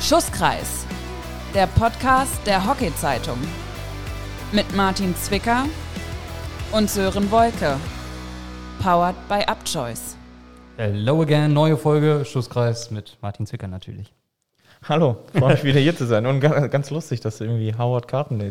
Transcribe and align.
Schusskreis, 0.00 0.86
der 1.54 1.66
Podcast 1.66 2.46
der 2.46 2.64
Hockey-Zeitung. 2.64 3.38
Mit 4.52 4.76
Martin 4.76 5.16
Zwicker 5.16 5.64
und 6.70 6.88
Sören 6.88 7.30
Wolke. 7.30 7.76
Powered 8.80 9.16
by 9.28 9.42
Upchoice. 9.50 10.16
Hello 10.76 11.22
again, 11.22 11.52
neue 11.52 11.76
Folge 11.76 12.24
Schusskreis 12.24 12.90
mit 12.90 13.16
Martin 13.20 13.46
Zwicker 13.46 13.66
natürlich. 13.66 14.12
Hallo, 14.86 15.16
freue 15.32 15.54
mich 15.54 15.64
wieder 15.64 15.80
hier 15.80 15.96
zu 15.96 16.06
sein. 16.06 16.26
Und 16.26 16.40
ganz, 16.40 16.90
lustig, 16.90 17.20
dass 17.20 17.40
irgendwie 17.40 17.74
Howard 17.74 18.06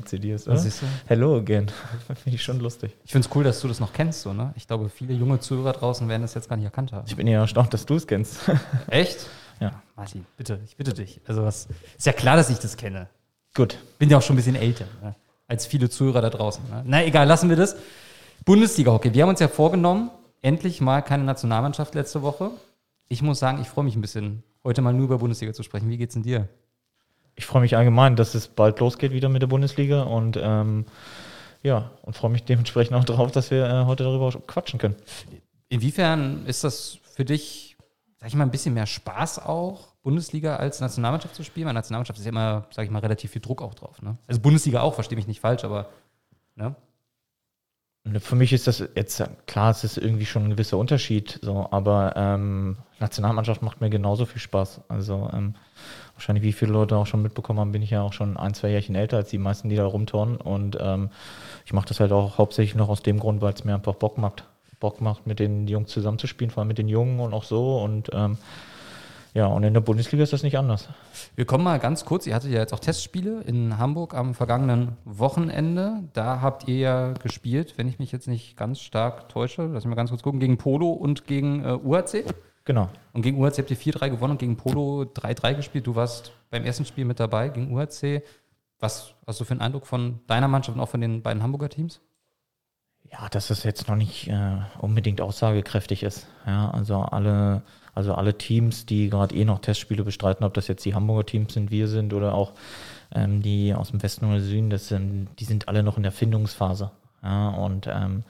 CD 0.05 0.34
ist, 0.34 0.48
oder? 0.48 0.57
siehst 0.57 0.82
du? 0.82 0.88
Hello 1.05 1.38
again. 1.38 1.68
Finde 2.23 2.36
ich 2.36 2.43
schon 2.43 2.59
lustig. 2.59 2.91
Ich 3.05 3.12
finde 3.12 3.30
es 3.30 3.36
cool, 3.36 3.43
dass 3.43 3.62
du 3.62 3.68
das 3.70 3.80
noch 3.80 3.93
kennst, 3.93 4.23
so, 4.23 4.34
ne? 4.34 4.52
Ich 4.57 4.68
glaube, 4.68 4.89
viele 4.89 5.14
junge 5.14 5.39
Zuhörer 5.39 5.73
draußen 5.73 6.09
werden 6.09 6.23
das 6.23 6.34
jetzt 6.34 6.50
gar 6.50 6.57
nicht 6.57 6.66
erkannt 6.66 6.91
haben. 6.91 7.05
Ich 7.07 7.16
bin 7.16 7.27
ja 7.27 7.39
erstaunt, 7.39 7.73
dass 7.73 7.86
du 7.86 7.96
es 7.96 8.07
kennst. 8.07 8.39
Echt? 8.88 9.27
Ja. 9.59 9.81
Martin, 9.95 10.25
bitte, 10.38 10.59
ich 10.66 10.75
bitte 10.75 10.93
dich. 10.93 11.21
Also 11.27 11.43
was, 11.43 11.67
ist 11.98 12.05
ja 12.05 12.13
klar, 12.13 12.35
dass 12.35 12.49
ich 12.49 12.59
das 12.59 12.77
kenne. 12.77 13.07
Gut. 13.53 13.77
Bin 13.99 14.09
ja 14.09 14.17
auch 14.17 14.21
schon 14.21 14.35
ein 14.35 14.38
bisschen 14.38 14.55
älter, 14.55 14.85
ne? 15.02 15.16
als 15.47 15.66
viele 15.66 15.89
Zuhörer 15.89 16.21
da 16.21 16.30
draußen. 16.30 16.63
Ne? 16.70 16.84
Na 16.85 17.05
egal, 17.05 17.27
lassen 17.27 17.49
wir 17.49 17.55
das. 17.55 17.75
Bundesliga-Hockey. 18.44 19.13
Wir 19.13 19.23
haben 19.23 19.30
uns 19.30 19.39
ja 19.39 19.47
vorgenommen, 19.47 20.11
endlich 20.41 20.81
mal 20.81 21.02
keine 21.02 21.23
Nationalmannschaft 21.23 21.95
letzte 21.95 22.21
Woche. 22.21 22.52
Ich 23.07 23.21
muss 23.21 23.39
sagen, 23.39 23.61
ich 23.61 23.67
freue 23.67 23.85
mich 23.85 23.95
ein 23.95 24.02
bisschen, 24.02 24.44
heute 24.63 24.81
mal 24.81 24.94
nur 24.94 25.05
über 25.05 25.20
Bundesliga 25.20 25.53
zu 25.53 25.63
sprechen. 25.63 25.89
Wie 25.89 25.97
geht's 25.97 26.13
denn 26.13 26.23
dir? 26.23 26.47
Ich 27.35 27.45
freue 27.45 27.61
mich 27.61 27.75
allgemein, 27.75 28.16
dass 28.16 28.35
es 28.35 28.47
bald 28.47 28.80
losgeht 28.80 29.11
wieder 29.11 29.30
mit 29.30 29.41
der 29.41 29.47
Bundesliga 29.47 30.03
und 30.03 30.38
ähm, 30.41 30.85
ja, 31.63 31.91
und 32.03 32.16
freue 32.16 32.31
mich 32.31 32.44
dementsprechend 32.44 32.95
auch 32.95 33.03
darauf, 33.03 33.31
dass 33.31 33.52
wir 33.52 33.66
äh, 33.66 33.85
heute 33.85 34.03
darüber 34.03 34.31
quatschen 34.45 34.80
können. 34.80 34.95
Inwiefern 35.67 36.45
ist 36.45 36.63
das 36.63 36.99
für 37.16 37.25
dich, 37.25 37.74
sag 38.25 38.29
ich 38.29 38.38
mal, 38.38 38.43
ein 38.45 38.49
bisschen 38.49 38.73
mehr 38.73 38.88
Spaß 38.88 39.38
auch, 39.38 39.93
Bundesliga 40.02 40.55
als 40.55 40.79
Nationalmannschaft 40.79 41.35
zu 41.35 41.43
spielen? 41.43 41.67
Weil 41.67 41.75
Nationalmannschaft 41.75 42.17
ist 42.17 42.25
ja 42.25 42.31
immer, 42.31 42.66
sag 42.72 42.83
ich 42.83 42.89
mal, 42.89 42.97
relativ 42.97 43.30
viel 43.30 43.41
Druck 43.41 43.61
auch 43.61 43.75
drauf. 43.75 44.02
Ne? 44.02 44.17
Also 44.25 44.41
Bundesliga 44.41 44.81
auch, 44.81 44.95
verstehe 44.95 45.16
mich 45.16 45.27
nicht 45.27 45.41
falsch, 45.41 45.63
aber 45.63 45.89
ne? 46.55 46.73
Und 48.03 48.19
Für 48.19 48.35
mich 48.35 48.52
ist 48.52 48.66
das 48.66 48.83
jetzt, 48.95 49.23
klar, 49.45 49.69
es 49.69 49.83
ist 49.83 50.00
irgendwie 50.00 50.25
schon 50.25 50.45
ein 50.45 50.50
gewisser 50.50 50.80
Unterschied, 50.80 51.39
so, 51.44 51.67
aber 51.69 52.13
ähm, 52.16 52.77
Nationalmannschaft 53.00 53.61
macht 53.61 53.81
mir 53.81 53.91
genauso 53.91 54.25
viel 54.25 54.41
Spaß. 54.41 54.81
Also 54.88 55.30
ähm, 55.31 55.53
wahrscheinlich, 56.16 56.44
wie 56.44 56.53
viele 56.53 56.72
Leute 56.72 56.97
auch 56.97 57.05
schon 57.05 57.22
mitbekommen 57.22 57.59
haben, 57.59 57.73
bin 57.73 57.83
ich 57.83 57.91
ja 57.91 58.02
auch 58.02 58.13
schon 58.13 58.38
ein, 58.38 58.55
zwei 58.55 58.69
Jährchen 58.69 58.95
älter 58.95 59.17
als 59.17 59.30
die 59.30 59.38
meisten, 59.38 59.69
die 59.69 59.75
da 59.75 59.85
rumturnen. 59.85 60.38
Und 60.38 60.78
ähm, 60.81 61.11
ich 61.63 61.73
mache 61.73 61.88
das 61.88 62.00
halt 62.00 62.11
auch 62.11 62.39
hauptsächlich 62.39 62.75
noch 62.75 62.89
aus 62.89 63.03
dem 63.03 63.19
Grund, 63.19 63.41
weil 63.41 63.53
es 63.53 63.63
mir 63.63 63.75
einfach 63.75 63.95
Bock 63.95 64.17
macht. 64.17 64.45
Bock 64.80 65.02
macht, 65.02 65.28
mit 65.28 65.40
den 65.40 65.68
Jungs 65.68 65.90
zusammenzuspielen, 65.90 66.52
vor 66.52 66.62
allem 66.62 66.68
mit 66.68 66.78
den 66.78 66.88
Jungen 66.88 67.20
und 67.20 67.34
auch 67.34 67.44
so. 67.44 67.80
Und 67.80 68.09
ähm, 68.14 68.38
ja, 69.36 69.48
und 69.48 69.64
in 69.64 69.73
der 69.73 69.81
Bundesliga 69.81 70.23
ist 70.23 70.31
das 70.31 70.44
nicht 70.44 70.58
anders. 70.58 70.88
Wir 71.36 71.44
kommen 71.44 71.66
mal 71.66 71.78
ganz 71.78 72.06
kurz, 72.06 72.26
ihr 72.26 72.34
hattet 72.34 72.52
ja 72.52 72.59
jetzt 72.59 72.73
auch 72.73 72.80
Testspiele 72.80 73.42
in 73.42 73.78
Hamburg 73.78 74.14
am 74.14 74.34
vergangenen 74.34 74.96
Wochenende. 75.03 76.03
Da 76.14 76.40
habt 76.40 76.70
ihr 76.70 76.78
ja 76.78 77.12
gespielt, 77.12 77.73
wenn 77.78 77.90
ich 77.90 78.00
mich 78.00 78.14
jetzt 78.14 78.30
nicht 78.30 78.56
ganz 78.56 78.80
stark 78.80 79.28
täusche, 79.28 79.64
lass 79.64 79.84
mich 79.84 79.90
mal 79.90 79.96
ganz 79.96 80.09
kurz 80.09 80.23
gucken, 80.23 80.40
gegen 80.40 80.58
Polo 80.58 80.90
und 80.90 81.28
gegen 81.28 81.66
äh, 81.66 81.73
UAC. 81.73 82.23
Genau. 82.64 82.88
Und 83.12 83.23
gegen 83.23 83.38
UAC 83.38 83.58
habt 83.58 83.70
ihr 83.70 83.78
4-3 83.78 84.09
gewonnen 84.09 84.31
und 84.31 84.40
gegen 84.40 84.56
Polo 84.56 85.02
3-3 85.02 85.56
gespielt. 85.56 85.86
Du 85.86 85.96
warst 85.96 86.31
beim 86.50 86.64
ersten 86.64 86.86
Spiel 86.86 87.03
mit 87.03 87.20
dabei 87.20 87.50
gegen 87.50 87.73
UAC. 87.73 88.23
Was 88.80 89.16
hast 89.28 89.42
du 89.42 89.44
für 89.44 89.52
einen 89.52 89.62
Eindruck 89.62 89.86
von 89.86 90.22
deiner 90.28 90.48
Mannschaft 90.48 90.78
und 90.78 90.81
auch 90.81 90.90
von 90.90 91.02
den 91.02 91.22
beiden 91.22 91.44
Hamburger 91.44 91.68
Teams? 91.68 92.00
Ja, 93.11 93.30
dass 93.30 93.50
es 93.50 93.64
jetzt 93.64 93.88
noch 93.88 93.95
nicht 93.95 94.28
äh, 94.28 94.58
unbedingt 94.80 95.22
aussagekräftig 95.22 96.03
ist. 96.03 96.28
Ja, 96.45 96.70
also 96.72 96.98
alle, 97.00 97.62
also 97.94 98.14
alle 98.14 98.38
Teams, 98.38 98.86
die 98.86 99.09
gerade 99.09 99.36
eh 99.36 99.45
noch 99.45 99.59
Testspiele 99.59 100.03
bestreiten, 100.03 100.44
ob 100.45 100.53
das 100.53 100.67
jetzt 100.67 100.84
die 100.86 100.95
Hamburger 100.95 101.25
Teams 101.25 101.53
sind, 101.53 101.72
wir 101.72 101.88
sind 101.88 102.14
oder 102.14 102.34
auch 102.34 102.53
ähm, 103.14 103.42
die 103.42 103.73
aus 103.73 103.92
dem 103.92 104.02
Westen 104.03 104.25
oder 104.25 104.42
Süden, 104.42 104.70
das 104.70 104.88
sind, 104.88 105.30
die 105.39 105.45
sind 105.45 105.67
alle 105.67 105.84
noch 105.84 105.97
in 105.97 106.03
der 106.03 106.12
Findungsphase. 106.12 106.91
Ja, 107.24 107.50
und 107.50 107.88
ähm, 107.88 108.24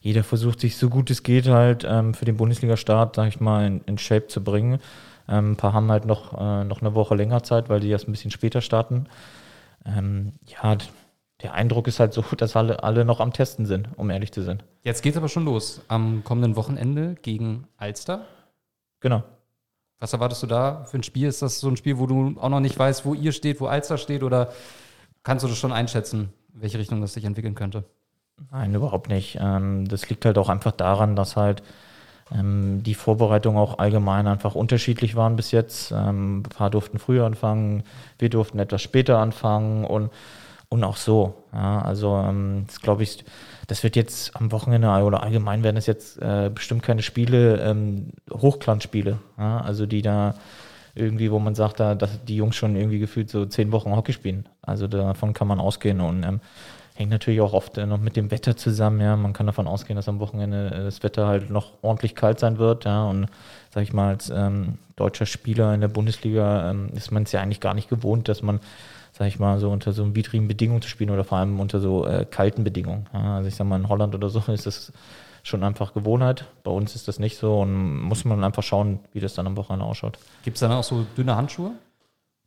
jeder 0.00 0.24
versucht 0.24 0.60
sich 0.60 0.76
so 0.76 0.88
gut 0.88 1.10
es 1.10 1.22
geht 1.22 1.48
halt 1.48 1.84
ähm, 1.88 2.14
für 2.14 2.24
den 2.24 2.36
Bundesliga-Start, 2.36 3.16
sag 3.16 3.28
ich 3.28 3.40
mal, 3.40 3.66
in, 3.66 3.80
in 3.86 3.98
Shape 3.98 4.28
zu 4.28 4.42
bringen. 4.42 4.80
Ähm, 5.28 5.52
ein 5.52 5.56
paar 5.56 5.72
haben 5.72 5.90
halt 5.90 6.04
noch, 6.06 6.32
äh, 6.38 6.64
noch 6.64 6.80
eine 6.80 6.94
Woche 6.94 7.14
länger 7.14 7.42
Zeit, 7.42 7.68
weil 7.68 7.80
die 7.80 7.90
erst 7.90 8.08
ein 8.08 8.12
bisschen 8.12 8.30
später 8.30 8.60
starten. 8.60 9.06
Ähm, 9.84 10.32
ja, 10.46 10.76
der 11.42 11.54
Eindruck 11.54 11.86
ist 11.86 12.00
halt 12.00 12.12
so, 12.12 12.22
dass 12.36 12.56
alle, 12.56 12.82
alle 12.82 13.04
noch 13.04 13.20
am 13.20 13.32
Testen 13.32 13.66
sind, 13.66 13.88
um 13.96 14.10
ehrlich 14.10 14.32
zu 14.32 14.42
sein. 14.42 14.62
Jetzt 14.82 15.02
geht's 15.02 15.16
aber 15.16 15.28
schon 15.28 15.44
los. 15.44 15.80
Am 15.88 16.24
kommenden 16.24 16.56
Wochenende 16.56 17.14
gegen 17.22 17.66
Alster. 17.76 18.24
Genau. 19.00 19.22
Was 20.00 20.12
erwartest 20.12 20.42
du 20.44 20.46
da 20.46 20.84
für 20.84 20.98
ein 20.98 21.02
Spiel? 21.02 21.28
Ist 21.28 21.42
das 21.42 21.58
so 21.58 21.68
ein 21.68 21.76
Spiel, 21.76 21.98
wo 21.98 22.06
du 22.06 22.36
auch 22.40 22.48
noch 22.48 22.60
nicht 22.60 22.78
weißt, 22.78 23.04
wo 23.04 23.14
ihr 23.14 23.32
steht, 23.32 23.60
wo 23.60 23.66
Alster 23.66 23.98
steht? 23.98 24.22
Oder 24.22 24.52
kannst 25.24 25.44
du 25.44 25.48
das 25.48 25.58
schon 25.58 25.72
einschätzen, 25.72 26.32
in 26.54 26.62
welche 26.62 26.78
Richtung 26.78 27.00
das 27.00 27.14
sich 27.14 27.24
entwickeln 27.24 27.54
könnte? 27.54 27.84
Nein, 28.52 28.74
überhaupt 28.74 29.08
nicht. 29.08 29.38
Ähm, 29.40 29.88
das 29.88 30.08
liegt 30.08 30.24
halt 30.24 30.38
auch 30.38 30.48
einfach 30.48 30.70
daran, 30.70 31.16
dass 31.16 31.34
halt 31.34 31.64
ähm, 32.32 32.82
die 32.84 32.94
Vorbereitungen 32.94 33.58
auch 33.58 33.78
allgemein 33.78 34.28
einfach 34.28 34.54
unterschiedlich 34.54 35.16
waren 35.16 35.34
bis 35.34 35.50
jetzt. 35.50 35.90
Ähm, 35.90 36.38
ein 36.38 36.42
paar 36.42 36.70
durften 36.70 37.00
früher 37.00 37.26
anfangen, 37.26 37.82
wir 38.18 38.30
durften 38.30 38.60
etwas 38.60 38.82
später 38.82 39.18
anfangen 39.18 39.84
und, 39.84 40.10
und 40.68 40.84
auch 40.84 40.96
so. 40.96 41.34
Ja, 41.52 41.80
also 41.82 42.16
ähm, 42.16 42.64
das 42.66 42.80
glaube 42.80 43.02
ich, 43.02 43.24
das 43.66 43.82
wird 43.82 43.96
jetzt 43.96 44.36
am 44.36 44.52
Wochenende 44.52 44.88
oder 44.88 45.22
allgemein 45.22 45.62
werden 45.62 45.76
es 45.76 45.86
jetzt 45.86 46.20
äh, 46.20 46.50
bestimmt 46.52 46.82
keine 46.82 47.02
Spiele, 47.02 47.60
ähm, 47.60 48.10
Hochglanzspiele, 48.30 49.18
ja, 49.38 49.60
also 49.60 49.86
die 49.86 50.02
da 50.02 50.34
irgendwie, 50.94 51.30
wo 51.30 51.38
man 51.38 51.54
sagt, 51.54 51.80
da, 51.80 51.94
dass 51.94 52.24
die 52.24 52.36
Jungs 52.36 52.56
schon 52.56 52.74
irgendwie 52.76 52.98
gefühlt 52.98 53.30
so 53.30 53.46
zehn 53.46 53.72
Wochen 53.72 53.94
Hockey 53.94 54.12
spielen. 54.12 54.48
Also 54.62 54.88
davon 54.88 55.32
kann 55.32 55.46
man 55.46 55.60
ausgehen 55.60 56.00
und 56.00 56.24
ähm, 56.24 56.40
hängt 56.94 57.10
natürlich 57.10 57.40
auch 57.40 57.52
oft 57.52 57.78
äh, 57.78 57.86
noch 57.86 58.00
mit 58.00 58.16
dem 58.16 58.32
Wetter 58.32 58.56
zusammen. 58.56 59.00
Ja, 59.00 59.14
man 59.14 59.32
kann 59.32 59.46
davon 59.46 59.68
ausgehen, 59.68 59.96
dass 59.96 60.08
am 60.08 60.18
Wochenende 60.18 60.70
äh, 60.72 60.84
das 60.84 61.02
Wetter 61.04 61.28
halt 61.28 61.50
noch 61.50 61.74
ordentlich 61.82 62.16
kalt 62.16 62.40
sein 62.40 62.58
wird. 62.58 62.84
Ja, 62.84 63.04
und 63.04 63.28
sag 63.70 63.84
ich 63.84 63.92
mal 63.92 64.08
als 64.08 64.30
ähm, 64.30 64.78
deutscher 64.96 65.26
Spieler 65.26 65.72
in 65.72 65.80
der 65.80 65.88
Bundesliga 65.88 66.70
ähm, 66.70 66.88
ist 66.94 67.12
man 67.12 67.22
es 67.22 67.32
ja 67.32 67.40
eigentlich 67.40 67.60
gar 67.60 67.74
nicht 67.74 67.88
gewohnt, 67.88 68.28
dass 68.28 68.42
man 68.42 68.58
sag 69.18 69.26
ich 69.26 69.40
mal, 69.40 69.58
so 69.58 69.70
unter 69.70 69.92
so 69.92 70.14
widrigen 70.14 70.46
Bedingungen 70.46 70.80
zu 70.80 70.88
spielen 70.88 71.10
oder 71.10 71.24
vor 71.24 71.38
allem 71.38 71.58
unter 71.58 71.80
so 71.80 72.06
äh, 72.06 72.24
kalten 72.24 72.62
Bedingungen. 72.62 73.06
Ja, 73.12 73.36
also 73.36 73.48
ich 73.48 73.56
sag 73.56 73.66
mal, 73.66 73.76
in 73.76 73.88
Holland 73.88 74.14
oder 74.14 74.28
so 74.28 74.40
ist 74.52 74.66
das 74.66 74.92
schon 75.42 75.64
einfach 75.64 75.92
Gewohnheit. 75.92 76.46
Bei 76.62 76.70
uns 76.70 76.94
ist 76.94 77.08
das 77.08 77.18
nicht 77.18 77.36
so 77.36 77.60
und 77.60 78.00
muss 78.02 78.24
man 78.24 78.44
einfach 78.44 78.62
schauen, 78.62 79.00
wie 79.12 79.20
das 79.20 79.34
dann 79.34 79.46
am 79.46 79.56
Wochenende 79.56 79.84
ausschaut. 79.84 80.18
Gibt 80.44 80.56
es 80.56 80.60
dann 80.60 80.70
auch 80.70 80.84
so 80.84 81.04
dünne 81.16 81.34
Handschuhe, 81.34 81.72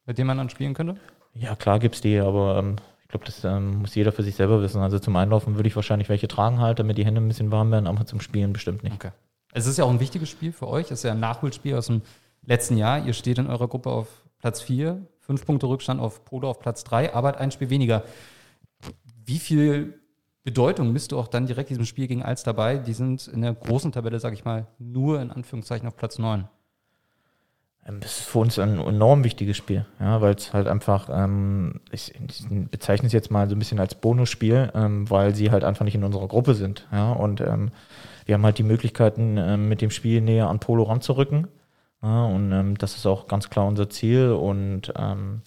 mit 0.06 0.18
denen 0.18 0.28
man 0.28 0.38
dann 0.38 0.50
spielen 0.50 0.74
könnte? 0.74 0.96
Ja, 1.34 1.56
klar 1.56 1.80
gibt 1.80 1.96
es 1.96 2.02
die, 2.02 2.18
aber 2.20 2.58
ähm, 2.60 2.76
ich 3.04 3.10
glaube, 3.10 3.26
das 3.26 3.44
ähm, 3.44 3.80
muss 3.80 3.96
jeder 3.96 4.14
für 4.14 4.24
sich 4.24 4.36
selber 4.36 4.62
wissen. 4.62 4.82
Also 4.82 4.98
zum 5.00 5.16
Einlaufen 5.18 5.56
würde 5.56 5.68
ich 5.68 5.76
wahrscheinlich 5.76 6.08
welche 6.08 6.30
tragen 6.30 6.60
halt, 6.60 6.80
damit 6.80 6.98
die 6.98 7.06
Hände 7.06 7.20
ein 7.20 7.28
bisschen 7.28 7.52
warm 7.52 7.72
werden, 7.72 7.88
aber 7.88 8.06
zum 8.06 8.22
Spielen 8.22 8.54
bestimmt 8.54 8.84
nicht. 8.84 8.96
Okay. 8.96 9.12
Es 9.54 9.68
ist 9.68 9.78
ja 9.78 9.84
auch 9.84 9.90
ein 9.90 10.00
wichtiges 10.00 10.30
Spiel 10.30 10.54
für 10.54 10.70
euch. 10.70 10.86
Es 10.86 11.00
ist 11.00 11.04
ja 11.04 11.12
ein 11.12 11.20
Nachholspiel 11.20 11.76
aus 11.76 11.88
dem 11.88 12.02
letzten 12.46 12.78
Jahr. 12.78 13.06
Ihr 13.06 13.12
steht 13.12 13.38
in 13.38 13.48
eurer 13.48 13.68
Gruppe 13.68 13.90
auf 13.90 14.08
Platz 14.40 14.62
4, 14.62 15.02
fünf 15.22 15.46
Punkte 15.46 15.68
Rückstand 15.68 16.02
auf 16.02 16.26
Polo 16.26 16.50
auf 16.50 16.60
Platz 16.60 16.84
3, 16.84 17.14
aber 17.14 17.40
ein 17.40 17.52
Spiel 17.52 17.70
weniger. 17.70 18.04
Wie 19.26 19.40
viel 19.40 20.00
Bedeutung 20.44 20.92
misst 20.92 21.12
du 21.12 21.20
auch 21.20 21.28
dann 21.28 21.46
direkt 21.46 21.70
diesem 21.70 21.86
Spiel 21.86 22.08
gegen 22.08 22.24
Alz 22.24 22.44
dabei? 22.44 22.78
Die 22.78 22.94
sind 22.94 23.28
in 23.28 23.42
der 23.42 23.54
großen 23.54 23.92
Tabelle, 23.92 24.20
sage 24.20 24.36
ich 24.36 24.44
mal, 24.44 24.68
nur 24.80 25.22
in 25.22 25.32
Anführungszeichen 25.32 25.88
auf 25.88 25.96
Platz 25.96 26.18
9. 26.18 26.48
Ähm, 27.86 28.00
Das 28.00 28.20
ist 28.20 28.28
für 28.28 28.40
uns 28.40 28.58
ein 28.58 28.80
enorm 28.80 29.24
wichtiges 29.24 29.58
Spiel, 29.58 29.86
ja, 30.00 30.22
weil 30.22 30.34
es 30.34 30.54
halt 30.54 30.68
einfach, 30.68 31.10
ähm, 31.12 31.82
ich, 31.92 32.14
ich 32.16 32.46
bezeichne 32.72 33.08
es 33.08 33.14
jetzt 33.14 33.32
mal 33.32 33.48
so 33.50 33.56
ein 33.56 33.60
bisschen 33.60 33.80
als 33.80 33.96
Bonusspiel, 33.96 34.72
ähm, 34.74 35.10
weil 35.10 35.36
sie 35.36 35.52
halt 35.52 35.64
einfach 35.64 35.86
nicht 35.86 35.96
in 35.96 36.04
unserer 36.04 36.28
Gruppe 36.28 36.56
sind, 36.56 36.88
ja, 36.92 37.12
und 37.12 37.42
ähm, 37.42 37.72
wir 38.26 38.36
haben 38.36 38.44
halt 38.44 38.58
die 38.58 38.64
Möglichkeiten, 38.64 39.38
ähm, 39.38 39.68
mit 39.70 39.82
dem 39.82 39.92
Spiel 39.92 40.22
näher 40.22 40.50
an 40.50 40.60
Polo 40.60 40.84
ranzurücken, 40.84 41.48
ja, 42.04 42.26
und 42.26 42.52
ähm, 42.52 42.78
das 42.78 42.96
ist 42.96 43.06
auch 43.06 43.28
ganz 43.28 43.50
klar 43.50 43.68
unser 43.68 43.90
Ziel 43.90 44.32
und 44.32 44.92
ähm, 44.96 45.42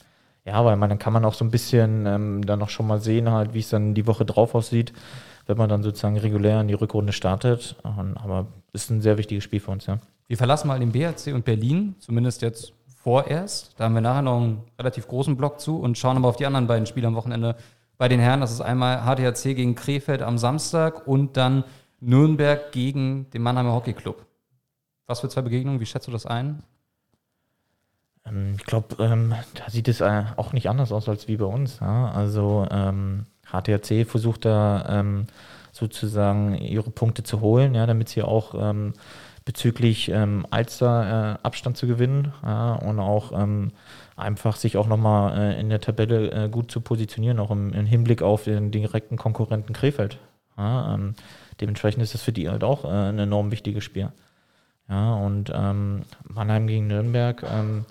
ja, 0.44 0.64
weil 0.64 0.76
man 0.76 0.90
dann 0.90 0.99
kann 0.99 1.12
man 1.12 1.25
auch 1.25 1.34
so 1.34 1.44
ein 1.44 1.50
bisschen 1.50 2.06
ähm, 2.06 2.46
dann 2.46 2.62
auch 2.62 2.69
schon 2.69 2.87
mal 2.87 3.00
sehen 3.00 3.31
halt, 3.31 3.55
wie 3.55 3.61
es 3.61 3.70
dann 3.70 3.94
die 3.94 4.06
Woche 4.06 4.25
drauf 4.25 4.55
aussieht, 4.55 4.93
wenn 5.46 5.56
man 5.56 5.69
dann 5.69 5.82
sozusagen 5.82 6.19
regulär 6.19 6.61
in 6.61 6.69
die 6.69 6.75
Rückrunde 6.75 7.12
startet, 7.12 7.76
aber 7.82 8.46
es 8.73 8.84
ist 8.84 8.90
ein 8.90 9.00
sehr 9.00 9.19
wichtiges 9.19 9.44
Spiel 9.44 9.61
für 9.61 9.70
uns, 9.70 9.87
ja. 9.87 9.99
Wir 10.26 10.38
verlassen 10.38 10.69
mal 10.69 10.81
den 10.81 10.93
BHC 10.93 11.34
und 11.34 11.44
Berlin, 11.44 11.96
zumindest 11.99 12.40
jetzt 12.40 12.73
vorerst. 13.05 13.75
Da 13.76 13.84
haben 13.84 13.94
wir 13.94 14.00
nachher 14.00 14.23
noch 14.23 14.40
einen 14.40 14.62
relativ 14.78 15.06
großen 15.06 15.37
Block 15.37 15.61
zu 15.61 15.78
und 15.78 15.99
schauen 15.99 16.17
aber 16.17 16.28
auf 16.28 16.37
die 16.37 16.46
anderen 16.46 16.67
beiden 16.67 16.87
Spiele 16.87 17.06
am 17.06 17.14
Wochenende 17.14 17.56
bei 17.99 18.08
den 18.08 18.20
Herren. 18.20 18.40
Das 18.40 18.50
ist 18.50 18.62
einmal 18.62 19.02
HTHC 19.02 19.55
gegen 19.55 19.75
Krefeld 19.75 20.23
am 20.23 20.38
Samstag 20.38 21.06
und 21.06 21.37
dann 21.37 21.64
Nürnberg 22.00 22.73
gegen 22.73 23.28
den 23.31 23.43
Mannheimer 23.43 23.73
Hockey 23.73 23.93
Club. 23.93 24.25
Was 25.06 25.20
für 25.20 25.28
zwei 25.28 25.42
Begegnungen? 25.42 25.80
Wie 25.80 25.86
schätzt 25.86 26.06
du 26.06 26.12
das 26.12 26.26
ein? 26.26 26.62
Ähm, 28.26 28.54
Ich 28.58 28.64
glaube, 28.64 28.96
ähm, 29.02 29.34
da 29.54 29.68
sieht 29.68 29.88
es 29.88 30.00
äh, 30.00 30.24
auch 30.36 30.52
nicht 30.52 30.68
anders 30.68 30.92
aus 30.92 31.08
als 31.08 31.28
wie 31.28 31.36
bei 31.36 31.44
uns. 31.44 31.80
Ja? 31.80 32.10
Also 32.10 32.66
ähm, 32.70 33.26
HTRC 33.46 34.06
versucht 34.06 34.44
da 34.44 34.86
ähm, 34.88 35.26
sozusagen 35.72 36.54
ihre 36.54 36.90
Punkte 36.90 37.22
zu 37.22 37.40
holen, 37.40 37.74
ja, 37.74 37.86
damit 37.86 38.08
sie 38.08 38.22
auch 38.22 38.54
ähm, 38.56 38.94
bezüglich 39.44 40.08
ähm, 40.08 40.46
Alster 40.50 41.38
äh, 41.42 41.46
Abstand 41.46 41.76
zu 41.76 41.86
gewinnen 41.86 42.32
ja, 42.42 42.74
und 42.74 43.00
auch 43.00 43.32
einfach 44.16 44.56
sich 44.56 44.76
auch 44.76 44.86
nochmal 44.86 45.36
äh, 45.36 45.60
in 45.60 45.68
der 45.68 45.80
Tabelle 45.80 46.30
äh, 46.30 46.48
gut 46.48 46.70
zu 46.70 46.80
positionieren, 46.80 47.40
auch 47.40 47.50
im, 47.50 47.72
im, 47.72 47.86
Hinblick 47.86 48.22
auf 48.22 48.44
den 48.44 48.70
direkten 48.70 49.16
Konkurrenten 49.16 49.72
Krefeld. 49.72 50.18
Ja, 50.56 50.98
dementsprechend 51.60 52.02
ist 52.04 52.14
das 52.14 52.22
für 52.22 52.32
die 52.32 52.48
halt 52.48 52.62
auch 52.62 52.84
äh, 52.84 52.88
ein 52.88 53.18
enorm 53.18 53.50
wichtiges 53.50 53.82
Spiel. 53.82 54.12
Ja, 54.88 55.14
und 55.14 55.50
ähm, 55.54 56.02
Mannheim 56.28 56.66
gegen 56.66 56.86
Nürnberg, 56.88 57.42
ähm, 57.42 57.86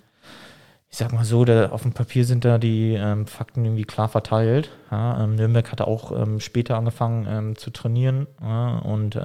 ich 0.89 0.97
sag 0.97 1.11
mal 1.11 1.25
so, 1.25 1.43
da, 1.43 1.69
auf 1.69 1.81
dem 1.81 1.93
Papier 1.93 2.23
sind 2.23 2.45
da 2.45 2.59
die 2.59 2.93
ähm, 2.93 3.25
Fakten 3.25 3.65
irgendwie 3.65 3.83
klar 3.83 4.09
verteilt. 4.09 4.69
Ja, 4.91 5.23
ähm, 5.23 5.35
Nürnberg 5.35 5.71
hatte 5.71 5.87
auch 5.87 6.11
ähm, 6.11 6.39
später 6.39 6.77
angefangen 6.77 7.25
ähm, 7.27 7.55
zu 7.55 7.71
trainieren 7.71 8.27
ja, 8.41 8.77
und 8.77 9.19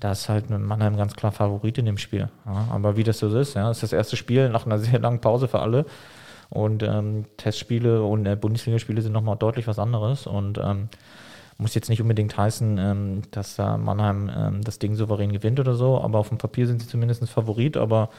da 0.00 0.12
ist 0.12 0.30
halt 0.30 0.48
Mannheim 0.48 0.96
ganz 0.96 1.14
klar 1.14 1.30
Favorit 1.30 1.76
in 1.76 1.84
dem 1.84 1.98
Spiel. 1.98 2.30
Ja, 2.46 2.68
aber 2.70 2.96
wie 2.96 3.04
das 3.04 3.18
so 3.18 3.28
ist, 3.38 3.52
ja, 3.52 3.70
ist 3.70 3.82
das 3.82 3.92
erste 3.92 4.16
Spiel 4.16 4.48
nach 4.48 4.64
einer 4.64 4.78
sehr 4.78 4.98
langen 4.98 5.20
Pause 5.20 5.48
für 5.48 5.60
alle. 5.60 5.84
Und 6.48 6.84
Testspiele 7.36 8.02
und 8.02 8.26
äh, 8.26 8.34
Bundesligaspiele 8.34 9.02
sind 9.02 9.12
nochmal 9.12 9.36
deutlich 9.36 9.66
was 9.66 9.78
anderes. 9.78 10.26
Und 10.26 10.58
muss 11.60 11.74
jetzt 11.74 11.88
nicht 11.88 12.02
unbedingt 12.02 12.36
heißen, 12.36 12.78
ähm, 12.78 13.22
dass 13.30 13.56
da 13.56 13.76
Mannheim 13.76 14.30
ähm, 14.34 14.62
das 14.62 14.78
Ding 14.78 14.94
souverän 14.94 15.32
gewinnt 15.32 15.60
oder 15.60 15.74
so, 15.74 16.00
aber 16.00 16.18
auf 16.18 16.28
dem 16.28 16.38
Papier 16.38 16.66
sind 16.66 16.82
sie 16.82 16.88
zumindest 16.88 17.28
Favorit, 17.28 17.76
aber 17.76 18.10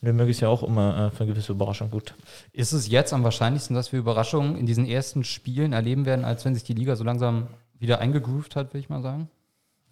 Nürnberg 0.00 0.28
ist 0.28 0.40
ja 0.40 0.48
auch 0.48 0.62
immer 0.62 1.08
äh, 1.08 1.10
für 1.10 1.24
eine 1.24 1.32
gewisse 1.32 1.52
Überraschung 1.52 1.90
gut. 1.90 2.14
Ist 2.52 2.72
es 2.72 2.88
jetzt 2.88 3.12
am 3.12 3.24
wahrscheinlichsten, 3.24 3.74
dass 3.74 3.92
wir 3.92 3.98
Überraschungen 3.98 4.56
in 4.56 4.66
diesen 4.66 4.86
ersten 4.86 5.24
Spielen 5.24 5.72
erleben 5.72 6.06
werden, 6.06 6.24
als 6.24 6.44
wenn 6.44 6.54
sich 6.54 6.64
die 6.64 6.74
Liga 6.74 6.96
so 6.96 7.04
langsam 7.04 7.48
wieder 7.78 8.00
eingegroovt 8.00 8.56
hat, 8.56 8.72
will 8.74 8.80
ich 8.80 8.88
mal 8.88 9.02
sagen? 9.02 9.28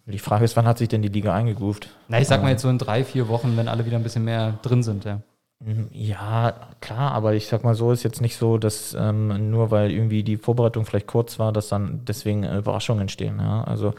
Die 0.05 0.19
Frage 0.19 0.45
ist, 0.45 0.55
wann 0.55 0.65
hat 0.65 0.77
sich 0.77 0.87
denn 0.87 1.01
die 1.01 1.09
Liga 1.09 1.33
eingegroovt? 1.33 1.89
Na, 2.07 2.21
ich 2.21 2.27
sag 2.27 2.41
mal 2.41 2.51
jetzt 2.51 2.61
so 2.61 2.69
in 2.69 2.77
drei, 2.77 3.03
vier 3.03 3.27
Wochen, 3.27 3.57
wenn 3.57 3.67
alle 3.67 3.85
wieder 3.85 3.97
ein 3.97 4.03
bisschen 4.03 4.23
mehr 4.23 4.57
drin 4.61 4.81
sind, 4.81 5.03
ja. 5.03 5.21
Mhm, 5.59 5.89
ja, 5.91 6.53
klar, 6.81 7.11
aber 7.13 7.33
ich 7.33 7.47
sag 7.47 7.63
mal 7.63 7.73
so, 7.73 7.91
ist 7.91 8.03
jetzt 8.03 8.21
nicht 8.21 8.37
so, 8.37 8.57
dass 8.59 8.95
ähm, 8.97 9.49
nur 9.49 9.71
weil 9.71 9.91
irgendwie 9.91 10.21
die 10.23 10.37
Vorbereitung 10.37 10.85
vielleicht 10.85 11.07
kurz 11.07 11.39
war, 11.39 11.51
dass 11.51 11.69
dann 11.69 12.01
deswegen 12.05 12.43
Überraschungen 12.43 13.01
entstehen. 13.01 13.39
Ja? 13.39 13.63
Also 13.63 13.93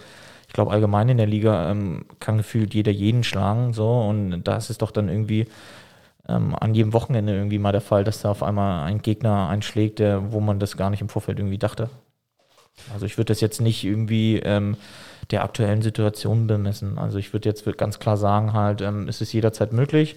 ich 0.46 0.52
glaube 0.54 0.70
allgemein 0.70 1.08
in 1.08 1.16
der 1.16 1.26
Liga 1.26 1.70
ähm, 1.70 2.04
kann 2.20 2.36
gefühlt 2.38 2.74
jeder 2.74 2.92
jeden 2.92 3.24
schlagen, 3.24 3.72
so 3.72 4.00
und 4.02 4.44
da 4.44 4.56
ist 4.56 4.70
es 4.70 4.78
doch 4.78 4.92
dann 4.92 5.08
irgendwie 5.08 5.46
ähm, 6.28 6.54
an 6.60 6.74
jedem 6.74 6.92
Wochenende 6.94 7.34
irgendwie 7.34 7.58
mal 7.58 7.72
der 7.72 7.80
Fall, 7.82 8.04
dass 8.04 8.22
da 8.22 8.30
auf 8.32 8.42
einmal 8.42 8.84
ein 8.86 9.02
Gegner 9.02 9.48
einschlägt, 9.48 10.00
der, 10.00 10.32
wo 10.32 10.40
man 10.40 10.60
das 10.60 10.76
gar 10.76 10.90
nicht 10.90 11.02
im 11.02 11.08
Vorfeld 11.10 11.38
irgendwie 11.40 11.58
dachte. 11.58 11.90
Also 12.92 13.06
ich 13.06 13.18
würde 13.18 13.32
das 13.32 13.40
jetzt 13.40 13.60
nicht 13.60 13.84
irgendwie 13.84 14.38
ähm, 14.38 14.76
der 15.30 15.42
aktuellen 15.44 15.82
Situation 15.82 16.46
bemessen. 16.46 16.98
Also 16.98 17.18
ich 17.18 17.32
würde 17.32 17.48
jetzt 17.48 17.64
ganz 17.76 17.98
klar 17.98 18.16
sagen, 18.16 18.52
halt, 18.52 18.80
ähm, 18.80 19.08
es 19.08 19.20
ist 19.20 19.32
jederzeit 19.32 19.72
möglich. 19.72 20.16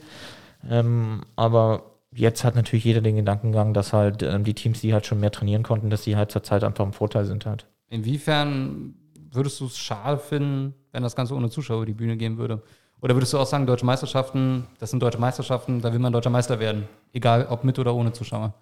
Ähm, 0.69 1.21
aber 1.35 1.83
jetzt 2.13 2.43
hat 2.43 2.55
natürlich 2.55 2.85
jeder 2.85 3.01
den 3.01 3.15
Gedankengang, 3.15 3.73
dass 3.73 3.93
halt 3.93 4.23
ähm, 4.23 4.43
die 4.43 4.53
Teams, 4.53 4.81
die 4.81 4.93
halt 4.93 5.05
schon 5.05 5.19
mehr 5.19 5.31
trainieren 5.31 5.63
konnten, 5.63 5.89
dass 5.89 6.03
die 6.03 6.15
halt 6.15 6.31
zur 6.31 6.43
Zeit 6.43 6.63
einfach 6.63 6.85
im 6.85 6.93
Vorteil 6.93 7.25
sind 7.25 7.45
halt. 7.45 7.65
Inwiefern 7.89 8.95
würdest 9.31 9.59
du 9.59 9.65
es 9.65 9.77
schade 9.77 10.17
finden, 10.17 10.73
wenn 10.91 11.03
das 11.03 11.15
Ganze 11.15 11.35
ohne 11.35 11.49
Zuschauer 11.49 11.77
über 11.77 11.85
die 11.85 11.93
Bühne 11.93 12.17
gehen 12.17 12.37
würde? 12.37 12.61
Oder 13.01 13.15
würdest 13.15 13.33
du 13.33 13.39
auch 13.39 13.47
sagen, 13.47 13.65
deutsche 13.65 13.85
Meisterschaften, 13.85 14.67
das 14.79 14.91
sind 14.91 15.01
deutsche 15.01 15.17
Meisterschaften, 15.17 15.81
da 15.81 15.91
will 15.91 15.99
man 15.99 16.13
deutscher 16.13 16.29
Meister 16.29 16.59
werden, 16.59 16.87
egal 17.13 17.47
ob 17.49 17.63
mit 17.63 17.79
oder 17.79 17.95
ohne 17.95 18.13
Zuschauer? 18.13 18.53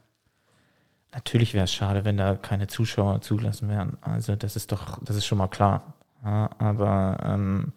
Natürlich 1.13 1.53
wäre 1.53 1.65
es 1.65 1.73
schade, 1.73 2.05
wenn 2.05 2.17
da 2.17 2.35
keine 2.35 2.67
Zuschauer 2.67 3.21
zugelassen 3.21 3.67
werden. 3.67 3.97
Also 4.01 4.35
das 4.35 4.55
ist 4.55 4.71
doch, 4.71 4.99
das 5.03 5.15
ist 5.15 5.25
schon 5.25 5.39
mal 5.39 5.47
klar. 5.47 5.93
Ja, 6.23 6.49
aber 6.59 7.17
ähm, 7.23 7.73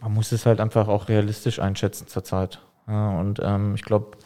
man 0.00 0.14
muss 0.14 0.32
es 0.32 0.46
halt 0.46 0.60
einfach 0.60 0.88
auch 0.88 1.08
realistisch 1.08 1.58
einschätzen 1.58 2.06
zurzeit. 2.06 2.60
Ja, 2.88 3.18
und 3.18 3.40
ähm, 3.42 3.74
ich 3.74 3.82
glaube, 3.82 4.18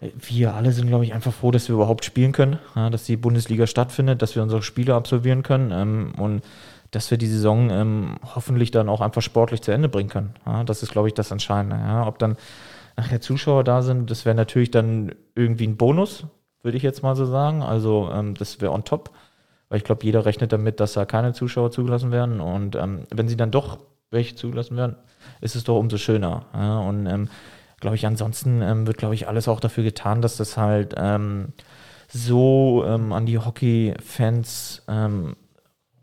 wir 0.00 0.54
alle 0.54 0.72
sind, 0.72 0.88
glaube 0.88 1.04
ich, 1.04 1.14
einfach 1.14 1.32
froh, 1.32 1.50
dass 1.50 1.68
wir 1.68 1.74
überhaupt 1.74 2.04
spielen 2.04 2.32
können, 2.32 2.58
ja, 2.74 2.90
dass 2.90 3.04
die 3.04 3.16
Bundesliga 3.16 3.66
stattfindet, 3.66 4.20
dass 4.22 4.34
wir 4.34 4.42
unsere 4.42 4.62
Spiele 4.62 4.94
absolvieren 4.94 5.42
können. 5.42 5.70
Ähm, 5.72 6.12
und 6.18 6.42
dass 6.90 7.10
wir 7.10 7.18
die 7.18 7.26
Saison 7.26 7.70
ähm, 7.70 8.16
hoffentlich 8.34 8.70
dann 8.70 8.88
auch 8.88 9.00
einfach 9.00 9.22
sportlich 9.22 9.62
zu 9.62 9.72
Ende 9.72 9.88
bringen 9.88 10.08
können. 10.08 10.34
Ja, 10.44 10.64
das 10.64 10.82
ist, 10.82 10.92
glaube 10.92 11.08
ich, 11.08 11.14
das 11.14 11.30
Entscheidende. 11.30 11.76
Ja. 11.76 12.06
Ob 12.06 12.18
dann 12.18 12.36
nachher 12.96 13.20
Zuschauer 13.20 13.64
da 13.64 13.82
sind, 13.82 14.10
das 14.10 14.24
wäre 14.24 14.36
natürlich 14.36 14.70
dann 14.70 15.14
irgendwie 15.34 15.66
ein 15.66 15.76
Bonus, 15.76 16.24
würde 16.62 16.76
ich 16.76 16.82
jetzt 16.82 17.02
mal 17.02 17.16
so 17.16 17.26
sagen. 17.26 17.62
Also 17.62 18.10
ähm, 18.12 18.34
das 18.34 18.60
wäre 18.60 18.72
on 18.72 18.84
top, 18.84 19.10
weil 19.68 19.78
ich 19.78 19.84
glaube, 19.84 20.04
jeder 20.04 20.24
rechnet 20.24 20.52
damit, 20.52 20.80
dass 20.80 20.92
da 20.92 21.04
keine 21.04 21.32
Zuschauer 21.32 21.70
zugelassen 21.70 22.12
werden. 22.12 22.40
Und 22.40 22.76
ähm, 22.76 23.04
wenn 23.10 23.28
sie 23.28 23.36
dann 23.36 23.50
doch 23.50 23.78
welche 24.10 24.36
zugelassen 24.36 24.76
werden, 24.76 24.96
ist 25.40 25.56
es 25.56 25.64
doch 25.64 25.78
umso 25.78 25.98
schöner. 25.98 26.46
Und 26.86 27.06
ähm, 27.06 27.28
glaube 27.80 27.96
ich, 27.96 28.06
ansonsten 28.06 28.62
ähm, 28.62 28.86
wird, 28.86 28.98
glaube 28.98 29.14
ich, 29.14 29.28
alles 29.28 29.48
auch 29.48 29.60
dafür 29.60 29.84
getan, 29.84 30.22
dass 30.22 30.36
das 30.36 30.56
halt 30.56 30.94
ähm, 30.96 31.52
so 32.08 32.84
an 32.84 33.26
die 33.26 33.38
Hockey-Fans 33.38 34.82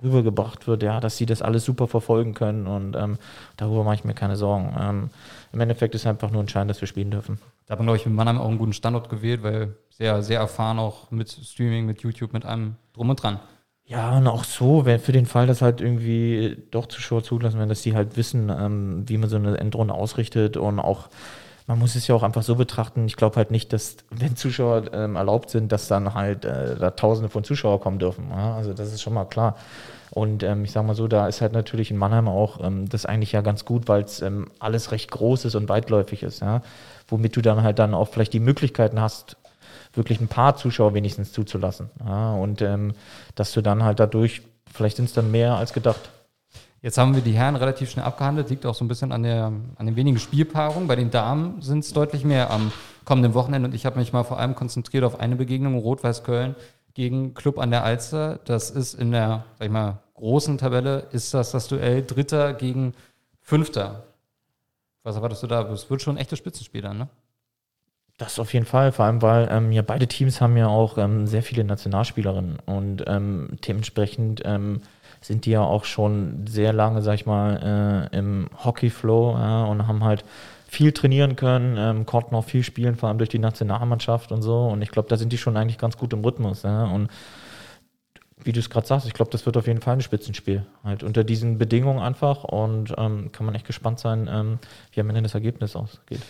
rübergebracht 0.04 0.68
wird, 0.68 0.84
ja, 0.84 1.00
dass 1.00 1.18
sie 1.18 1.26
das 1.26 1.42
alles 1.42 1.64
super 1.66 1.88
verfolgen 1.88 2.34
können 2.34 2.68
und 2.68 2.96
ähm, 2.96 3.18
darüber 3.58 3.84
mache 3.84 3.96
ich 3.96 4.04
mir 4.04 4.14
keine 4.14 4.36
Sorgen. 4.36 4.76
Ähm, 4.80 5.10
Im 5.54 5.62
Endeffekt 5.62 5.96
ist 5.96 6.06
einfach 6.06 6.30
nur 6.30 6.42
entscheidend, 6.42 6.70
dass 6.70 6.82
wir 6.82 6.88
spielen 6.88 7.12
dürfen. 7.12 7.40
Da 7.66 7.74
hat 7.74 7.80
man, 7.80 7.88
glaube 7.88 7.98
ich, 7.98 8.06
mit 8.06 8.14
Mannheim 8.14 8.40
auch 8.40 8.50
einen 8.50 8.58
guten 8.58 8.74
Standort 8.74 9.10
gewählt, 9.10 9.44
weil 9.44 9.76
sehr, 9.90 10.22
sehr 10.22 10.40
erfahren 10.40 10.80
auch 10.80 11.10
mit 11.12 11.32
Streaming, 11.32 11.86
mit 11.86 12.02
YouTube, 12.02 12.34
mit 12.34 12.46
allem 12.46 12.76
drum 12.94 13.10
und 13.10 13.24
dran. 13.24 13.40
Ja, 13.86 14.18
und 14.18 14.28
auch 14.28 14.44
so, 14.44 14.86
wenn 14.86 15.00
für 15.00 15.12
den 15.12 15.26
Fall, 15.26 15.48
dass 15.48 15.62
halt 15.62 15.82
irgendwie 15.82 16.58
doch 16.72 16.88
Zuschauer 16.88 17.24
zugelassen 17.24 17.58
werden, 17.58 17.70
dass 17.70 17.82
die 17.82 17.96
halt 17.96 18.16
wissen, 18.18 18.50
ähm, 18.50 19.04
wie 19.08 19.18
man 19.18 19.30
so 19.30 19.36
eine 19.36 19.58
Endrunde 19.58 19.94
ausrichtet 19.94 20.58
und 20.58 20.80
auch 20.80 21.10
man 21.68 21.80
muss 21.80 21.96
es 21.96 22.08
ja 22.08 22.16
auch 22.16 22.24
einfach 22.24 22.44
so 22.44 22.56
betrachten. 22.56 23.06
Ich 23.06 23.16
glaube 23.16 23.38
halt 23.38 23.52
nicht, 23.52 23.72
dass, 23.72 23.98
wenn 24.10 24.36
Zuschauer 24.36 24.94
ähm, 24.94 25.16
erlaubt 25.16 25.50
sind, 25.50 25.72
dass 25.72 25.88
dann 25.88 26.14
halt 26.14 26.46
äh, 26.46 26.76
da 26.76 26.92
Tausende 26.92 27.30
von 27.30 27.44
Zuschauern 27.44 27.80
kommen 27.80 28.00
dürfen. 28.00 28.30
Ja? 28.30 28.56
Also 28.56 28.74
das 28.74 28.92
ist 28.92 29.02
schon 29.02 29.14
mal 29.14 29.26
klar. 29.26 29.56
Und 30.12 30.44
ähm, 30.44 30.64
ich 30.64 30.72
sage 30.72 30.86
mal 30.86 30.94
so, 30.94 31.08
da 31.08 31.28
ist 31.28 31.42
halt 31.42 31.54
natürlich 31.54 31.90
in 31.90 31.98
Mannheim 31.98 32.28
auch 32.28 32.64
ähm, 32.64 32.88
das 32.88 33.06
eigentlich 33.06 33.32
ja 33.32 33.42
ganz 33.42 33.66
gut, 33.66 33.88
weil 33.88 34.04
es 34.04 34.22
ähm, 34.22 34.48
alles 34.60 34.92
recht 34.92 35.10
groß 35.10 35.46
ist 35.46 35.56
und 35.56 35.70
weitläufig 35.70 36.22
ist, 36.22 36.42
ja. 36.42 36.62
Womit 37.08 37.36
du 37.36 37.42
dann 37.42 37.64
halt 37.64 37.80
dann 37.80 37.94
auch 37.94 38.10
vielleicht 38.10 38.34
die 38.34 38.40
Möglichkeiten 38.40 39.02
hast, 39.02 39.38
wirklich 39.94 40.20
ein 40.22 40.28
paar 40.28 40.56
Zuschauer 40.56 40.94
wenigstens 40.94 41.32
zuzulassen. 41.32 41.90
Ja? 42.06 42.34
Und 42.34 42.62
ähm, 42.62 42.94
dass 43.36 43.54
du 43.54 43.62
dann 43.62 43.84
halt 43.84 44.00
dadurch, 44.00 44.42
vielleicht 44.72 44.98
sind 44.98 45.06
es 45.06 45.14
dann 45.14 45.32
mehr 45.32 45.56
als 45.56 45.74
gedacht. 45.74 46.10
Jetzt 46.84 46.98
haben 46.98 47.16
wir 47.16 47.22
die 47.22 47.32
Herren 47.32 47.56
relativ 47.56 47.90
schnell 47.90 48.04
abgehandelt, 48.04 48.50
liegt 48.50 48.66
auch 48.66 48.76
so 48.76 48.84
ein 48.84 48.90
bisschen 48.90 49.14
an, 49.14 49.24
der, 49.24 49.54
an 49.78 49.86
den 49.86 49.96
wenigen 49.96 50.20
Spielpaarungen. 50.20 50.86
Bei 50.86 50.98
den 50.98 51.12
Damen 51.12 51.62
sind 51.62 51.80
es 51.80 51.94
deutlich 51.94 52.26
mehr 52.26 52.52
am 52.52 52.74
kommenden 53.06 53.34
Wochenende 53.34 53.70
und 53.70 53.74
ich 53.74 53.86
habe 53.86 53.98
mich 53.98 54.12
mal 54.12 54.26
vor 54.26 54.38
allem 54.38 54.54
konzentriert 54.54 55.06
auf 55.06 55.18
eine 55.18 55.38
Begegnung, 55.38 55.78
Rot-Weiß 55.78 56.26
Köln 56.26 56.58
gegen 56.94 57.36
Club 57.36 57.58
an 57.58 57.72
der 57.72 57.86
Alster. 57.86 58.42
Das 58.44 58.70
ist 58.70 58.96
in 58.96 59.14
der, 59.14 59.46
sag 59.58 59.66
ich 59.68 59.72
mal, 59.72 60.00
großen 60.16 60.58
Tabelle, 60.58 61.08
ist 61.14 61.34
das 61.34 61.52
das 61.52 61.70
Duell 61.70 62.04
Dritter 62.04 62.54
gegen 62.54 62.94
Fünfter. 63.40 64.04
Was 65.04 65.16
erwartest 65.16 65.42
du 65.42 65.48
da? 65.48 65.62
Es 65.72 65.90
wird 65.90 66.02
schon 66.02 66.18
ein 66.18 66.22
echtes 66.22 66.40
Spitzenspiel 66.40 66.82
dann, 66.82 66.98
ne? 66.98 67.08
Das 68.18 68.40
auf 68.40 68.54
jeden 68.54 68.66
Fall, 68.66 68.92
vor 68.92 69.06
allem 69.06 69.22
weil 69.22 69.48
ähm, 69.50 69.72
ja 69.72 69.84
beide 69.84 70.08
Teams 70.08 70.42
haben 70.42 70.58
ja 70.58 70.68
auch 70.68 70.98
ähm, 70.98 71.28
sehr 71.28 71.44
viele 71.44 71.64
Nationalspielerinnen 71.64 72.60
und 72.66 73.06
ähm, 73.08 73.58
dementsprechend 73.66 74.42
ähm, 74.44 74.82
sind 75.24 75.46
die 75.46 75.52
ja 75.52 75.62
auch 75.62 75.86
schon 75.86 76.46
sehr 76.48 76.74
lange, 76.74 77.02
sag 77.02 77.16
ich 77.16 77.26
mal, 77.26 78.10
äh, 78.12 78.18
im 78.18 78.50
Hockey-Flow 78.64 79.38
ja, 79.38 79.64
und 79.66 79.88
haben 79.88 80.04
halt 80.04 80.24
viel 80.68 80.92
trainieren 80.92 81.36
können, 81.36 81.78
ähm, 81.78 82.06
konnten 82.06 82.36
auch 82.36 82.46
viel 82.46 82.64
spielen, 82.64 82.96
vor 82.96 83.10
allem 83.10 83.20
durch 83.20 83.30
die 83.30 83.40
Nationalmannschaft 83.40 84.32
und 84.32 84.42
so. 84.42 84.66
Und 84.68 84.82
ich 84.82 84.90
glaube, 84.90 85.08
da 85.08 85.18
sind 85.18 85.32
die 85.32 85.38
schon 85.38 85.56
eigentlich 85.56 85.78
ganz 85.78 85.98
gut 85.98 86.14
im 86.14 86.24
Rhythmus. 86.26 86.64
Ja? 86.64 86.86
Und 86.86 87.10
wie 88.44 88.52
du 88.52 88.60
es 88.60 88.70
gerade 88.70 88.88
sagst, 88.88 89.08
ich 89.08 89.14
glaube, 89.14 89.32
das 89.32 89.46
wird 89.46 89.56
auf 89.56 89.68
jeden 89.68 89.82
Fall 89.82 89.94
ein 89.94 90.02
Spitzenspiel. 90.02 90.66
Halt 90.84 91.04
unter 91.04 91.24
diesen 91.24 91.58
Bedingungen 91.58 92.00
einfach 92.00 92.44
und 92.44 92.94
ähm, 92.98 93.32
kann 93.32 93.46
man 93.46 93.56
echt 93.56 93.68
gespannt 93.68 94.00
sein, 94.00 94.28
ähm, 94.30 94.60
wie 94.92 95.00
am 95.00 95.10
Ende 95.10 95.22
das 95.22 95.36
Ergebnis 95.36 95.76
ausgeht. 95.76 96.22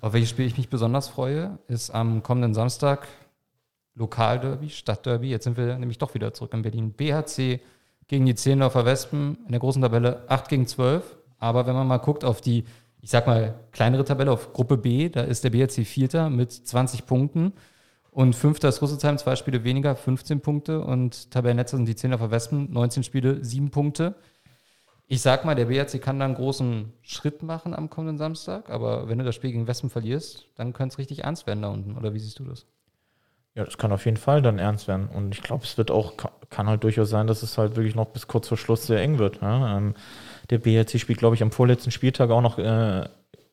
Auf 0.00 0.14
welches 0.14 0.30
Spiel 0.30 0.46
ich 0.46 0.56
mich 0.56 0.68
besonders 0.68 1.08
freue, 1.08 1.58
ist 1.68 1.90
am 1.90 2.22
kommenden 2.22 2.54
Samstag 2.54 3.06
Lokalderby, 3.94 4.70
Stadtderby. 4.70 5.28
Jetzt 5.28 5.44
sind 5.44 5.56
wir 5.56 5.78
nämlich 5.78 5.98
doch 5.98 6.14
wieder 6.14 6.32
zurück 6.32 6.54
in 6.54 6.62
Berlin. 6.62 6.92
BHC 6.92 7.60
gegen 8.12 8.26
die 8.26 8.34
Zehlendorfer 8.34 8.84
Wespen 8.84 9.38
in 9.46 9.52
der 9.52 9.60
großen 9.60 9.80
Tabelle 9.80 10.24
8 10.28 10.48
gegen 10.48 10.66
12. 10.66 11.16
Aber 11.38 11.66
wenn 11.66 11.74
man 11.74 11.88
mal 11.88 11.96
guckt 11.96 12.24
auf 12.24 12.40
die 12.40 12.64
ich 13.02 13.10
sag 13.10 13.26
mal, 13.26 13.58
kleinere 13.72 14.04
Tabelle 14.04 14.30
auf 14.30 14.52
Gruppe 14.52 14.78
B, 14.78 15.08
da 15.08 15.22
ist 15.22 15.42
der 15.42 15.50
BRC 15.50 15.84
Vierter 15.84 16.30
mit 16.30 16.52
20 16.52 17.04
Punkten. 17.04 17.52
Und 18.12 18.36
Fünfter 18.36 18.68
ist 18.68 18.80
Rüsselsheim, 18.80 19.18
zwei 19.18 19.34
Spiele 19.34 19.64
weniger, 19.64 19.96
15 19.96 20.40
Punkte. 20.40 20.82
Und 20.82 21.32
Tabellennetzer 21.32 21.76
sind 21.76 21.86
die 21.86 21.96
Zehner 21.96 22.18
für 22.18 22.30
Wespen, 22.30 22.72
19 22.72 23.02
Spiele, 23.02 23.44
7 23.44 23.70
Punkte. 23.70 24.14
Ich 25.08 25.20
sag 25.20 25.44
mal, 25.44 25.56
der 25.56 25.64
BRC 25.64 26.00
kann 26.00 26.20
da 26.20 26.26
einen 26.26 26.36
großen 26.36 26.92
Schritt 27.02 27.42
machen 27.42 27.74
am 27.74 27.90
kommenden 27.90 28.18
Samstag. 28.18 28.70
Aber 28.70 29.08
wenn 29.08 29.18
du 29.18 29.24
das 29.24 29.34
Spiel 29.34 29.50
gegen 29.50 29.66
Wespen 29.66 29.90
verlierst, 29.90 30.46
dann 30.54 30.72
könnte 30.72 30.92
es 30.92 30.98
richtig 30.98 31.24
ernst 31.24 31.48
werden 31.48 31.62
da 31.62 31.70
unten. 31.70 31.96
Oder 31.96 32.14
wie 32.14 32.20
siehst 32.20 32.38
du 32.38 32.44
das? 32.44 32.66
Ja, 33.54 33.64
das 33.64 33.76
kann 33.76 33.92
auf 33.92 34.06
jeden 34.06 34.16
Fall 34.16 34.40
dann 34.40 34.58
ernst 34.58 34.88
werden. 34.88 35.08
Und 35.08 35.34
ich 35.34 35.42
glaube, 35.42 35.64
es 35.64 35.76
wird 35.76 35.90
auch, 35.90 36.14
kann 36.48 36.68
halt 36.68 36.84
durchaus 36.84 37.10
sein, 37.10 37.26
dass 37.26 37.42
es 37.42 37.58
halt 37.58 37.76
wirklich 37.76 37.94
noch 37.94 38.06
bis 38.06 38.26
kurz 38.26 38.48
vor 38.48 38.56
Schluss 38.56 38.86
sehr 38.86 39.00
eng 39.02 39.18
wird. 39.18 39.42
Ja? 39.42 39.76
Ähm, 39.76 39.94
der 40.50 40.58
BRC 40.58 40.98
spielt, 40.98 41.18
glaube 41.18 41.36
ich, 41.36 41.42
am 41.42 41.50
vorletzten 41.52 41.90
Spieltag 41.90 42.30
auch 42.30 42.40
noch 42.40 42.58
äh, 42.58 43.06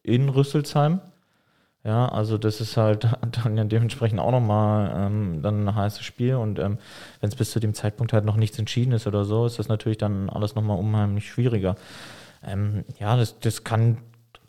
in 0.03 0.29
Rüsselsheim. 0.29 1.01
Ja, 1.83 2.09
also 2.09 2.37
das 2.37 2.59
ist 2.61 2.77
halt 2.77 3.07
dann 3.43 3.57
ja 3.57 3.63
dementsprechend 3.63 4.19
auch 4.19 4.31
nochmal 4.31 4.91
ähm, 4.95 5.41
dann 5.41 5.67
ein 5.67 5.75
heißes 5.75 6.03
Spiel 6.03 6.35
und 6.35 6.59
ähm, 6.59 6.77
wenn 7.21 7.29
es 7.29 7.35
bis 7.35 7.51
zu 7.51 7.59
dem 7.61 7.73
Zeitpunkt 7.73 8.11
halt 8.11 8.25
noch 8.25 8.35
nichts 8.35 8.59
entschieden 8.59 8.91
ist 8.91 9.07
oder 9.07 9.23
so, 9.23 9.45
ist 9.45 9.59
das 9.59 9.69
natürlich 9.69 9.97
dann 9.97 10.29
alles 10.29 10.55
nochmal 10.55 10.77
unheimlich 10.77 11.29
schwieriger. 11.29 11.75
Ähm, 12.45 12.83
ja, 12.99 13.15
das, 13.15 13.39
das 13.39 13.63
kann 13.63 13.97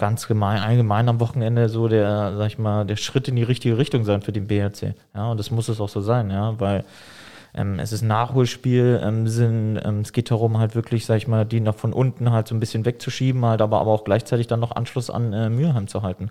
ganz 0.00 0.26
gemein, 0.26 0.61
allgemein 0.61 1.09
am 1.09 1.21
Wochenende 1.21 1.69
so 1.69 1.87
der, 1.87 2.35
sag 2.37 2.47
ich 2.47 2.59
mal, 2.59 2.87
der 2.87 2.97
Schritt 2.97 3.28
in 3.28 3.37
die 3.37 3.42
richtige 3.42 3.76
Richtung 3.76 4.04
sein 4.04 4.23
für 4.23 4.33
den 4.33 4.47
BRC. 4.47 4.95
Ja, 5.14 5.30
und 5.30 5.38
das 5.38 5.50
muss 5.50 5.69
es 5.69 5.78
auch 5.78 5.90
so 5.90 6.00
sein, 6.00 6.30
ja, 6.30 6.59
weil 6.59 6.85
ähm, 7.54 7.78
es 7.78 7.92
ist 7.92 8.00
Nachholspiel, 8.00 8.99
ähm, 9.04 9.28
sind, 9.28 9.78
ähm, 9.85 10.00
es 10.00 10.12
geht 10.12 10.30
darum, 10.30 10.59
halt 10.59 10.75
wirklich, 10.75 11.04
sag 11.04 11.19
ich 11.19 11.28
mal, 11.28 11.45
die 11.45 11.61
noch 11.61 11.76
von 11.76 11.92
unten 11.92 12.33
halt 12.33 12.49
so 12.49 12.54
ein 12.54 12.61
bisschen 12.61 12.87
wegzuschieben, 12.87 13.45
halt, 13.45 13.61
aber, 13.61 13.78
aber 13.80 13.90
auch 13.90 14.04
gleichzeitig 14.04 14.47
dann 14.47 14.61
noch 14.61 14.75
Anschluss 14.75 15.11
an 15.11 15.35
äh, 15.35 15.50
Mülheim 15.50 15.87
zu 15.87 16.02
halten. 16.02 16.30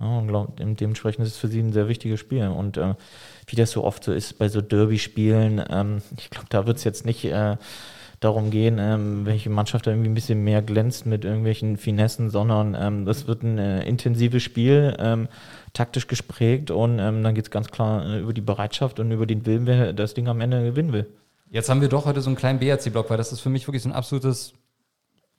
Ja, 0.00 0.06
und 0.06 0.28
glaub, 0.28 0.56
dementsprechend 0.56 1.26
ist 1.26 1.34
es 1.34 1.38
für 1.38 1.48
sie 1.48 1.60
ein 1.60 1.74
sehr 1.74 1.88
wichtiges 1.88 2.20
Spiel. 2.20 2.48
Und 2.48 2.78
äh, 2.78 2.94
wie 3.46 3.56
das 3.56 3.70
so 3.70 3.84
oft 3.84 4.02
so 4.02 4.12
ist 4.12 4.38
bei 4.38 4.48
so 4.48 4.62
Derby-Spielen, 4.62 5.62
ähm, 5.68 6.00
ich 6.16 6.30
glaube, 6.30 6.46
da 6.48 6.66
wird 6.66 6.78
es 6.78 6.84
jetzt 6.84 7.04
nicht 7.04 7.26
äh, 7.26 7.56
darum 8.20 8.50
gehen, 8.50 8.78
ähm, 8.78 9.24
welche 9.24 9.48
Mannschaft 9.48 9.86
da 9.86 9.90
irgendwie 9.90 10.10
ein 10.10 10.14
bisschen 10.14 10.44
mehr 10.44 10.60
glänzt 10.60 11.06
mit 11.06 11.24
irgendwelchen 11.24 11.78
Finessen, 11.78 12.28
sondern 12.28 12.76
ähm, 12.78 13.06
das 13.06 13.26
wird 13.26 13.42
ein 13.42 13.58
äh, 13.58 13.82
intensives 13.84 14.42
Spiel, 14.42 14.94
ähm, 14.98 15.28
taktisch 15.72 16.06
gesprägt 16.06 16.70
und 16.70 16.98
ähm, 16.98 17.22
dann 17.22 17.34
geht 17.34 17.46
es 17.46 17.50
ganz 17.50 17.68
klar 17.70 18.04
äh, 18.04 18.20
über 18.20 18.34
die 18.34 18.42
Bereitschaft 18.42 19.00
und 19.00 19.10
über 19.10 19.26
den 19.26 19.46
Willen, 19.46 19.66
wer 19.66 19.94
das 19.94 20.12
Ding 20.12 20.28
am 20.28 20.40
Ende 20.42 20.62
gewinnen 20.62 20.92
will. 20.92 21.06
Jetzt 21.48 21.70
haben 21.70 21.80
wir 21.80 21.88
doch 21.88 22.04
heute 22.04 22.20
so 22.20 22.28
einen 22.28 22.36
kleinen 22.36 22.60
BRC-Block, 22.60 23.08
weil 23.08 23.16
das 23.16 23.32
ist 23.32 23.40
für 23.40 23.48
mich 23.48 23.66
wirklich 23.66 23.82
so 23.82 23.88
ein 23.88 23.94
absolutes 23.94 24.52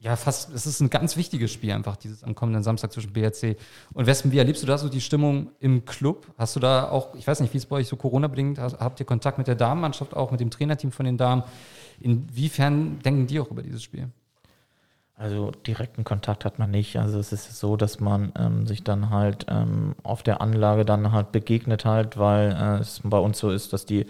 ja, 0.01 0.15
fast, 0.15 0.51
es 0.51 0.65
ist 0.65 0.79
ein 0.79 0.89
ganz 0.89 1.15
wichtiges 1.15 1.51
Spiel 1.51 1.71
einfach, 1.71 1.95
dieses 1.95 2.23
am 2.23 2.33
kommenden 2.33 2.63
Samstag 2.63 2.91
zwischen 2.91 3.13
BRC 3.13 3.55
und 3.93 4.07
Wespen. 4.07 4.31
Wie 4.31 4.39
erlebst 4.39 4.63
du 4.63 4.67
da 4.67 4.79
so 4.79 4.89
die 4.89 4.99
Stimmung 4.99 5.51
im 5.59 5.85
Club? 5.85 6.25
Hast 6.39 6.55
du 6.55 6.59
da 6.59 6.89
auch, 6.89 7.13
ich 7.13 7.27
weiß 7.27 7.39
nicht, 7.39 7.53
wie 7.53 7.59
es 7.59 7.67
bei 7.67 7.75
euch 7.75 7.87
so 7.87 7.97
Corona-bedingt, 7.97 8.57
habt 8.57 8.99
ihr 8.99 9.05
Kontakt 9.05 9.37
mit 9.37 9.45
der 9.45 9.53
Damenmannschaft 9.53 10.15
auch, 10.15 10.31
mit 10.31 10.39
dem 10.39 10.49
Trainerteam 10.49 10.91
von 10.91 11.05
den 11.05 11.17
Damen? 11.17 11.43
Inwiefern 12.03 12.99
denken 12.99 13.27
die 13.27 13.39
auch 13.39 13.51
über 13.51 13.63
dieses 13.63 13.83
Spiel? 13.83 14.09
Also 15.15 15.51
direkten 15.51 16.03
Kontakt 16.03 16.45
hat 16.45 16.57
man 16.57 16.71
nicht. 16.71 16.97
Also 16.97 17.19
es 17.19 17.31
ist 17.31 17.59
so, 17.59 17.77
dass 17.77 17.99
man 17.99 18.33
ähm, 18.39 18.65
sich 18.65 18.83
dann 18.83 19.11
halt 19.11 19.45
ähm, 19.49 19.93
auf 20.01 20.23
der 20.23 20.41
Anlage 20.41 20.83
dann 20.83 21.11
halt 21.11 21.31
begegnet 21.31 21.85
halt, 21.85 22.17
weil 22.17 22.51
äh, 22.51 22.79
es 22.79 23.01
bei 23.03 23.19
uns 23.19 23.37
so 23.37 23.51
ist, 23.51 23.71
dass 23.71 23.85
die 23.85 24.07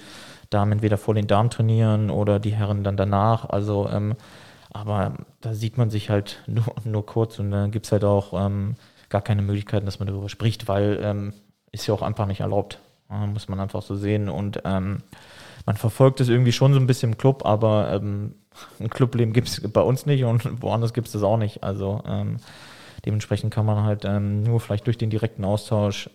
Damen 0.50 0.72
entweder 0.72 0.98
vor 0.98 1.14
den 1.14 1.28
Damen 1.28 1.50
trainieren 1.50 2.10
oder 2.12 2.40
die 2.40 2.54
Herren 2.54 2.86
dann 2.86 2.96
danach. 2.96 3.50
Also 3.50 3.90
ähm, 3.90 4.16
aber 4.72 5.16
da 5.42 5.54
sieht 5.54 5.78
man 5.78 5.90
sich 5.90 6.10
halt 6.10 6.42
nur, 6.48 6.74
nur 6.86 7.06
kurz 7.06 7.40
und 7.40 7.52
dann 7.52 7.72
gibt 7.72 7.88
es 7.88 7.92
halt 7.92 8.06
auch 8.06 8.34
ähm, 8.34 8.76
gar 9.10 9.22
keine 9.22 9.42
Möglichkeiten, 9.42 9.86
dass 9.86 10.00
man 10.00 10.08
darüber 10.08 10.30
spricht, 10.30 10.70
weil 10.70 10.98
ähm, 11.04 11.34
ist 11.74 11.88
ja 11.88 11.94
auch 11.94 12.02
einfach 12.02 12.26
nicht 12.26 12.40
erlaubt. 12.40 12.80
Ja, 13.10 13.26
muss 13.26 13.50
man 13.50 13.60
einfach 13.60 13.82
so 13.82 13.96
sehen. 13.96 14.30
Und 14.30 14.62
ähm, 14.64 15.00
man 15.72 15.78
verfolgt 15.78 16.20
es 16.20 16.28
irgendwie 16.28 16.52
schon 16.52 16.74
so 16.74 16.82
ein 16.82 16.86
bisschen 16.86 17.14
im 17.14 17.18
Club, 17.18 17.46
aber 17.46 17.94
ähm, 17.94 18.34
ein 18.82 18.90
Clubleben 18.90 19.32
gibt 19.32 19.48
es 19.48 19.62
bei 19.72 19.80
uns 19.80 20.06
nicht 20.06 20.26
und 20.26 20.44
woanders 20.62 20.94
gibt 20.94 21.08
es 21.08 21.14
das 21.14 21.24
auch 21.24 21.38
nicht. 21.38 21.64
Also 21.64 22.04
ähm, 22.06 22.40
dementsprechend 23.06 23.54
kann 23.54 23.66
man 23.66 23.86
halt 23.86 24.04
ähm, 24.04 24.44
nur 24.44 24.60
vielleicht 24.60 24.86
durch 24.86 24.98
den 24.98 25.10
direkten 25.10 25.46
Austausch 25.46 26.10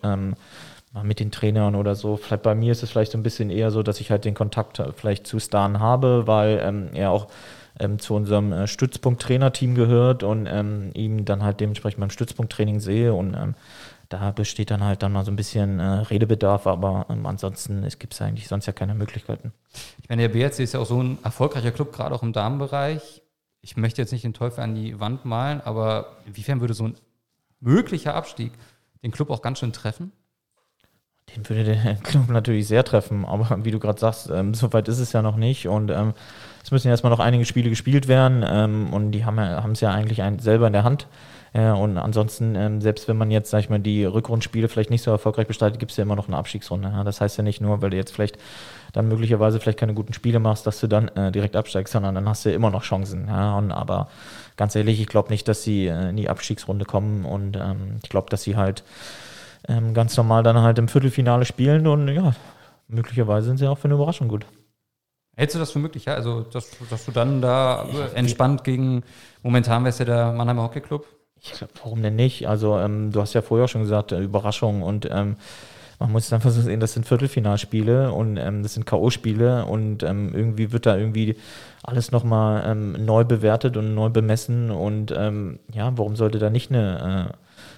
mit 1.03 1.19
den 1.19 1.31
Trainern 1.31 1.75
oder 1.75 1.95
so. 1.95 2.17
Vielleicht 2.17 2.43
bei 2.43 2.53
mir 2.55 2.71
ist 2.71 2.83
es 2.83 2.91
vielleicht 2.91 3.11
so 3.11 3.17
ein 3.17 3.23
bisschen 3.23 3.49
eher 3.49 3.71
so, 3.71 3.81
dass 3.81 3.99
ich 3.99 4.11
halt 4.11 4.25
den 4.25 4.35
Kontakt 4.35 4.81
vielleicht 4.95 5.25
zu 5.25 5.39
Stan 5.39 5.79
habe, 5.79 6.27
weil 6.27 6.59
ähm, 6.63 6.89
er 6.93 7.09
auch 7.09 7.27
ähm, 7.79 7.97
zu 7.97 8.13
unserem 8.13 8.51
äh, 8.51 8.67
Stützpunkt-Trainerteam 8.67 9.73
gehört 9.73 10.23
und 10.23 10.47
ähm, 10.47 10.91
ihn 10.93 11.25
dann 11.25 11.43
halt 11.43 11.59
dementsprechend 11.59 11.99
beim 11.99 12.09
Stützpunkt-Training 12.11 12.79
sehe 12.79 13.13
und 13.13 13.33
ähm, 13.33 13.55
da 14.09 14.31
besteht 14.31 14.71
dann 14.71 14.83
halt 14.83 15.03
dann 15.03 15.11
mal 15.11 15.25
so 15.25 15.31
ein 15.31 15.35
bisschen 15.35 15.79
äh, 15.79 15.83
Redebedarf, 15.83 16.67
aber 16.67 17.07
ähm, 17.09 17.25
ansonsten 17.25 17.87
gibt 17.99 18.13
es 18.13 18.21
eigentlich 18.21 18.47
sonst 18.47 18.65
ja 18.65 18.73
keine 18.73 18.95
Möglichkeiten. 18.95 19.53
Ich 20.01 20.09
meine, 20.09 20.27
der 20.27 20.29
BRC 20.29 20.59
ist 20.59 20.73
ja 20.73 20.79
auch 20.79 20.85
so 20.85 21.01
ein 21.01 21.17
erfolgreicher 21.23 21.71
Club, 21.71 21.93
gerade 21.93 22.15
auch 22.15 22.23
im 22.23 22.33
Damenbereich. 22.33 23.21
Ich 23.61 23.75
möchte 23.75 24.01
jetzt 24.01 24.11
nicht 24.11 24.23
den 24.23 24.33
Teufel 24.33 24.61
an 24.61 24.75
die 24.75 24.99
Wand 24.99 25.25
malen, 25.25 25.61
aber 25.61 26.17
inwiefern 26.25 26.61
würde 26.61 26.73
so 26.73 26.85
ein 26.85 26.95
möglicher 27.59 28.15
Abstieg 28.15 28.53
den 29.03 29.11
Club 29.11 29.29
auch 29.29 29.41
ganz 29.41 29.59
schön 29.59 29.73
treffen? 29.73 30.11
Den 31.35 31.47
würde 31.49 31.63
der 31.65 31.95
Club 32.03 32.29
natürlich 32.29 32.67
sehr 32.67 32.83
treffen, 32.83 33.25
aber 33.25 33.65
wie 33.65 33.71
du 33.71 33.79
gerade 33.79 33.99
sagst, 33.99 34.29
ähm, 34.29 34.53
so 34.53 34.71
weit 34.73 34.87
ist 34.87 34.99
es 34.99 35.11
ja 35.11 35.21
noch 35.21 35.35
nicht 35.35 35.67
und 35.67 35.91
ähm, 35.91 36.13
es 36.63 36.71
müssen 36.71 36.87
ja 36.87 36.91
erstmal 36.91 37.11
noch 37.11 37.19
einige 37.19 37.45
Spiele 37.45 37.69
gespielt 37.69 38.07
werden 38.07 38.43
ähm, 38.47 38.93
und 38.93 39.11
die 39.11 39.25
haben 39.25 39.37
es 39.73 39.81
ja 39.81 39.91
eigentlich 39.91 40.21
ein, 40.21 40.39
selber 40.39 40.67
in 40.67 40.73
der 40.73 40.83
Hand. 40.83 41.07
Äh, 41.57 41.71
und 41.71 41.97
ansonsten, 41.97 42.55
ähm, 42.55 42.81
selbst 42.81 43.07
wenn 43.07 43.17
man 43.17 43.31
jetzt, 43.31 43.49
sag 43.49 43.59
ich 43.59 43.69
mal, 43.69 43.79
die 43.79 44.05
Rückrundspiele 44.05 44.67
vielleicht 44.67 44.91
nicht 44.91 45.01
so 45.01 45.09
erfolgreich 45.09 45.47
bestreitet, 45.47 45.79
gibt 45.79 45.91
es 45.91 45.97
ja 45.97 46.03
immer 46.03 46.15
noch 46.15 46.27
eine 46.27 46.37
Abstiegsrunde. 46.37 46.89
Ja? 46.89 47.03
Das 47.03 47.19
heißt 47.19 47.35
ja 47.37 47.43
nicht 47.43 47.61
nur, 47.61 47.81
weil 47.81 47.89
du 47.89 47.97
jetzt 47.97 48.13
vielleicht 48.13 48.37
dann 48.93 49.07
möglicherweise 49.07 49.59
vielleicht 49.59 49.79
keine 49.79 49.95
guten 49.95 50.13
Spiele 50.13 50.39
machst, 50.39 50.67
dass 50.67 50.79
du 50.79 50.87
dann 50.87 51.07
äh, 51.09 51.31
direkt 51.31 51.55
absteigst, 51.55 51.93
sondern 51.93 52.13
dann 52.13 52.29
hast 52.29 52.45
du 52.45 52.49
ja 52.49 52.55
immer 52.55 52.69
noch 52.69 52.83
Chancen. 52.83 53.27
Ja? 53.27 53.57
Und, 53.57 53.71
aber 53.71 54.07
ganz 54.55 54.75
ehrlich, 54.75 55.01
ich 55.01 55.07
glaube 55.07 55.29
nicht, 55.29 55.47
dass 55.47 55.63
sie 55.63 55.87
äh, 55.87 56.09
in 56.09 56.17
die 56.17 56.29
Abstiegsrunde 56.29 56.85
kommen 56.85 57.25
und 57.25 57.57
ähm, 57.57 57.97
ich 58.03 58.09
glaube, 58.09 58.29
dass 58.29 58.43
sie 58.43 58.55
halt 58.55 58.83
ähm, 59.67 59.95
ganz 59.95 60.15
normal 60.15 60.43
dann 60.43 60.61
halt 60.61 60.77
im 60.77 60.87
Viertelfinale 60.87 61.45
spielen 61.45 61.87
und 61.87 62.07
ja, 62.09 62.33
möglicherweise 62.87 63.47
sind 63.47 63.57
sie 63.57 63.67
auch 63.67 63.79
für 63.79 63.85
eine 63.85 63.95
Überraschung 63.95 64.27
gut. 64.27 64.45
Hältst 65.35 65.55
du 65.55 65.59
das 65.59 65.71
für 65.71 65.79
möglich, 65.79 66.05
ja? 66.05 66.13
Also, 66.13 66.41
dass, 66.41 66.71
dass 66.89 67.05
du 67.05 67.11
dann 67.11 67.41
da 67.41 67.85
entspannt 68.15 68.63
gegen, 68.63 69.03
momentan 69.43 69.83
wärst 69.85 69.99
ja 69.99 70.05
der 70.05 70.31
Mannheimer 70.33 70.63
Hockey 70.63 70.81
Club? 70.81 71.05
Ich 71.41 71.53
glaube, 71.53 71.73
warum 71.83 72.01
denn 72.01 72.15
nicht? 72.15 72.47
Also, 72.47 72.77
ähm, 72.77 73.11
du 73.11 73.21
hast 73.21 73.33
ja 73.33 73.41
vorher 73.41 73.67
schon 73.67 73.81
gesagt, 73.81 74.11
äh, 74.11 74.19
Überraschung 74.19 74.81
und 74.81 75.07
ähm, 75.11 75.37
man 75.99 76.11
muss 76.11 76.25
es 76.25 76.33
einfach 76.33 76.51
so 76.51 76.61
sehen, 76.61 76.79
das 76.79 76.93
sind 76.93 77.07
Viertelfinalspiele 77.07 78.11
und 78.11 78.37
ähm, 78.37 78.61
das 78.61 78.75
sind 78.75 78.85
K.O.-Spiele 78.85 79.63
und 79.63 80.03
ähm, 80.03 80.33
irgendwie 80.35 80.71
wird 80.71 80.85
da 80.85 80.95
irgendwie 80.95 81.35
alles 81.83 82.11
nochmal 82.11 82.63
ähm, 82.67 83.05
neu 83.05 83.23
bewertet 83.23 83.77
und 83.77 83.95
neu 83.95 84.09
bemessen 84.09 84.69
und 84.69 85.11
ähm, 85.15 85.59
ja, 85.73 85.97
warum 85.97 86.15
sollte 86.15 86.37
da 86.37 86.49
nicht 86.49 86.71
eine 86.71 87.33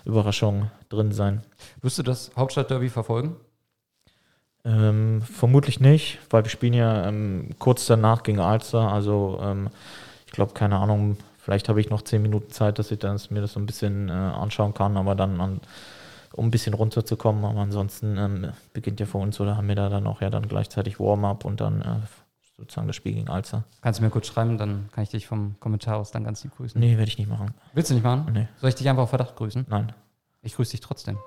äh, 0.06 0.10
Überraschung 0.10 0.70
drin 0.89 1.12
sein? 1.12 1.44
Wirst 1.82 1.98
du 1.98 2.04
das 2.04 2.32
Hauptstadtderby 2.36 2.89
verfolgen? 2.89 3.38
Ähm, 4.66 5.22
vermutlich 5.22 5.80
nicht, 5.80 6.20
weil 6.30 6.44
wir 6.44 6.50
spielen 6.50 6.74
ja 6.74 7.08
ähm, 7.08 7.51
kurz 7.60 7.86
danach 7.86 8.24
gegen 8.24 8.39
Alster. 8.39 8.92
Also 8.92 9.39
ähm, 9.42 9.70
ich 10.25 10.34
glaube, 10.34 10.54
keine 10.54 10.75
Ahnung, 10.75 11.18
vielleicht 11.50 11.68
habe 11.68 11.82
ich 11.82 11.89
noch 11.89 12.03
zehn 12.03 12.22
Minuten 12.22 12.51
Zeit, 12.51 12.77
dass 12.77 12.91
ich 12.91 13.00
das, 13.00 13.32
mir 13.32 13.41
das 13.41 13.53
so 13.53 13.60
ein 13.60 13.65
bisschen 13.65 14.08
äh, 14.08 14.12
anschauen 14.12 14.75
kann, 14.75 14.98
aber 14.98 15.15
dann 15.15 15.41
an, 15.41 15.62
um 16.34 16.46
ein 16.46 16.51
bisschen 16.51 16.75
runterzukommen. 16.75 17.44
Aber 17.44 17.62
ansonsten 17.62 18.18
ähm, 18.18 18.51
beginnt 18.72 19.00
ja 19.00 19.08
für 19.08 19.18
uns 19.18 19.39
oder 19.39 19.58
haben 19.58 19.68
wir 19.68 19.74
da 19.74 19.89
dann 19.89 20.06
auch 20.06 20.22
ja 20.22 20.29
dann 20.29 20.48
gleichzeitig 20.48 21.00
Warm-up 21.00 21.46
und 21.46 21.60
dann 21.60 21.82
äh, 21.82 21.86
sozusagen 22.56 22.86
das 22.86 22.96
Spiel 22.96 23.13
gegen 23.15 23.29
Alster. 23.29 23.63
Kannst 23.82 24.00
du 24.00 24.03
mir 24.03 24.12
kurz 24.12 24.27
schreiben, 24.27 24.60
dann 24.60 24.89
kann 24.91 25.03
ich 25.03 25.10
dich 25.10 25.25
vom 25.25 25.60
Kommentar 25.60 25.98
aus 25.98 26.12
dann 26.12 26.24
ganz 26.24 26.44
lieb 26.44 26.56
grüßen. 26.56 26.79
Nee, 26.79 26.98
werde 26.98 27.10
ich 27.10 27.18
nicht 27.18 27.32
machen. 27.32 27.56
Willst 27.74 27.89
du 27.89 27.96
nicht 27.96 28.03
machen? 28.03 28.32
Nee. 28.32 28.48
Soll 28.58 28.70
ich 28.70 28.75
dich 28.75 28.88
einfach 28.88 29.03
auf 29.03 29.10
Verdacht 29.10 29.36
grüßen? 29.36 29.65
Nein. 29.68 29.91
Ich 30.44 30.53
grüße 30.53 30.70
dich 30.70 30.82
trotzdem. 30.82 31.18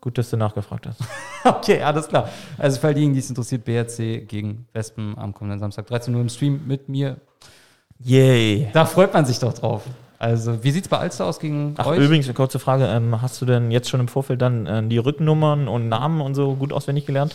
Gut, 0.00 0.18
dass 0.18 0.30
du 0.30 0.38
nachgefragt 0.38 0.88
hast. 0.88 1.04
okay, 1.44 1.82
alles 1.82 2.08
klar. 2.08 2.28
Also 2.58 2.80
für 2.80 2.88
all 2.88 2.94
diejenigen, 2.94 3.14
die 3.14 3.20
es 3.20 3.28
interessiert, 3.28 3.64
BRC 3.64 4.26
gegen 4.26 4.66
Wespen 4.72 5.16
am 5.16 5.32
kommenden 5.34 5.60
Samstag 5.60 5.86
13 5.86 6.12
Uhr 6.16 6.20
im 6.20 6.28
Stream 6.28 6.66
mit 6.66 6.88
mir. 6.88 7.20
Yay. 8.04 8.68
Da 8.72 8.84
freut 8.84 9.12
man 9.12 9.24
sich 9.24 9.38
doch 9.38 9.52
drauf. 9.52 9.82
Also, 10.18 10.62
wie 10.62 10.70
sieht 10.70 10.84
es 10.84 10.88
bei 10.88 10.98
Alster 10.98 11.24
aus 11.24 11.40
gegen 11.40 11.74
Ach, 11.78 11.86
euch? 11.86 11.98
übrigens, 11.98 12.26
eine 12.26 12.34
kurze 12.34 12.58
Frage. 12.58 12.86
Ähm, 12.86 13.22
hast 13.22 13.40
du 13.40 13.46
denn 13.46 13.70
jetzt 13.70 13.88
schon 13.88 14.00
im 14.00 14.08
Vorfeld 14.08 14.42
dann 14.42 14.66
äh, 14.66 14.86
die 14.86 14.98
Rückennummern 14.98 15.66
und 15.66 15.88
Namen 15.88 16.20
und 16.20 16.34
so 16.34 16.56
gut 16.56 16.74
auswendig 16.74 17.06
gelernt, 17.06 17.34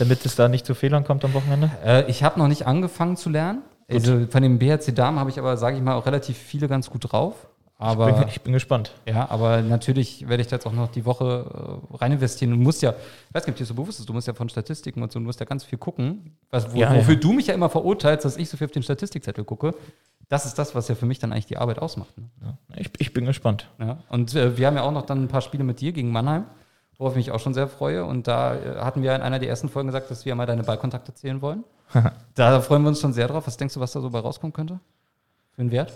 damit 0.00 0.26
es 0.26 0.34
da 0.34 0.48
nicht 0.48 0.66
zu 0.66 0.74
Fehlern 0.74 1.04
kommt 1.04 1.24
am 1.24 1.32
Wochenende? 1.32 1.70
Äh, 1.84 2.10
ich 2.10 2.24
habe 2.24 2.40
noch 2.40 2.48
nicht 2.48 2.66
angefangen 2.66 3.16
zu 3.16 3.30
lernen. 3.30 3.62
Also 3.88 4.26
von 4.28 4.42
den 4.42 4.58
BRC 4.58 4.94
Damen 4.94 5.20
habe 5.20 5.30
ich 5.30 5.38
aber, 5.38 5.56
sage 5.56 5.76
ich 5.76 5.82
mal, 5.82 5.94
auch 5.94 6.06
relativ 6.06 6.36
viele 6.36 6.66
ganz 6.66 6.90
gut 6.90 7.12
drauf. 7.12 7.34
Aber, 7.84 8.08
ich, 8.08 8.16
bin, 8.16 8.28
ich 8.28 8.40
bin 8.40 8.52
gespannt. 8.54 8.92
Ja, 9.06 9.28
aber 9.28 9.60
natürlich 9.60 10.26
werde 10.28 10.40
ich 10.40 10.48
da 10.48 10.56
jetzt 10.56 10.66
auch 10.66 10.72
noch 10.72 10.90
die 10.90 11.04
Woche 11.04 11.80
äh, 11.92 11.96
rein 11.96 12.12
investieren 12.12 12.52
und 12.54 12.62
muss 12.62 12.80
ja, 12.80 12.94
ich 13.28 13.34
weiß 13.34 13.46
nicht, 13.46 13.54
ob 13.54 13.58
dir 13.58 13.66
so 13.66 13.74
bewusst 13.74 14.00
ist, 14.00 14.08
du 14.08 14.12
musst 14.14 14.26
ja 14.26 14.32
von 14.32 14.48
Statistiken 14.48 15.02
und 15.02 15.12
so, 15.12 15.18
du 15.18 15.24
musst 15.24 15.38
ja 15.40 15.46
ganz 15.46 15.64
viel 15.64 15.78
gucken. 15.78 16.34
Was, 16.50 16.72
wo, 16.72 16.78
Ja, 16.78 16.94
wofür 16.94 17.14
ja. 17.14 17.20
du 17.20 17.32
mich 17.32 17.46
ja 17.48 17.54
immer 17.54 17.68
verurteilst, 17.68 18.24
dass 18.24 18.38
ich 18.38 18.48
so 18.48 18.56
viel 18.56 18.66
auf 18.66 18.72
den 18.72 18.82
Statistikzettel 18.82 19.44
gucke. 19.44 19.74
Das 20.30 20.46
ist 20.46 20.58
das, 20.58 20.74
was 20.74 20.88
ja 20.88 20.94
für 20.94 21.04
mich 21.04 21.18
dann 21.18 21.32
eigentlich 21.32 21.46
die 21.46 21.58
Arbeit 21.58 21.78
ausmacht. 21.78 22.16
Ne? 22.16 22.30
Ja, 22.42 22.56
ich, 22.76 22.90
ich 22.98 23.12
bin 23.12 23.26
gespannt. 23.26 23.68
Und 24.08 24.34
äh, 24.34 24.56
wir 24.56 24.66
haben 24.66 24.76
ja 24.76 24.82
auch 24.82 24.92
noch 24.92 25.04
dann 25.04 25.24
ein 25.24 25.28
paar 25.28 25.42
Spiele 25.42 25.64
mit 25.64 25.82
dir 25.82 25.92
gegen 25.92 26.10
Mannheim, 26.10 26.46
worauf 26.96 27.12
ich 27.12 27.26
mich 27.26 27.30
auch 27.32 27.40
schon 27.40 27.52
sehr 27.52 27.68
freue. 27.68 28.06
Und 28.06 28.26
da 28.26 28.54
äh, 28.54 28.78
hatten 28.80 29.02
wir 29.02 29.14
in 29.14 29.20
einer 29.20 29.38
der 29.38 29.50
ersten 29.50 29.68
Folgen 29.68 29.88
gesagt, 29.88 30.10
dass 30.10 30.24
wir 30.24 30.34
mal 30.34 30.46
deine 30.46 30.62
Ballkontakte 30.62 31.12
zählen 31.12 31.42
wollen. 31.42 31.64
da 32.34 32.60
freuen 32.62 32.82
wir 32.82 32.88
uns 32.88 33.00
schon 33.00 33.12
sehr 33.12 33.28
drauf. 33.28 33.46
Was 33.46 33.58
denkst 33.58 33.74
du, 33.74 33.80
was 33.80 33.92
da 33.92 34.00
so 34.00 34.08
bei 34.08 34.20
rauskommen 34.20 34.54
könnte? 34.54 34.80
Für 35.52 35.60
einen 35.60 35.70
Wert? 35.70 35.92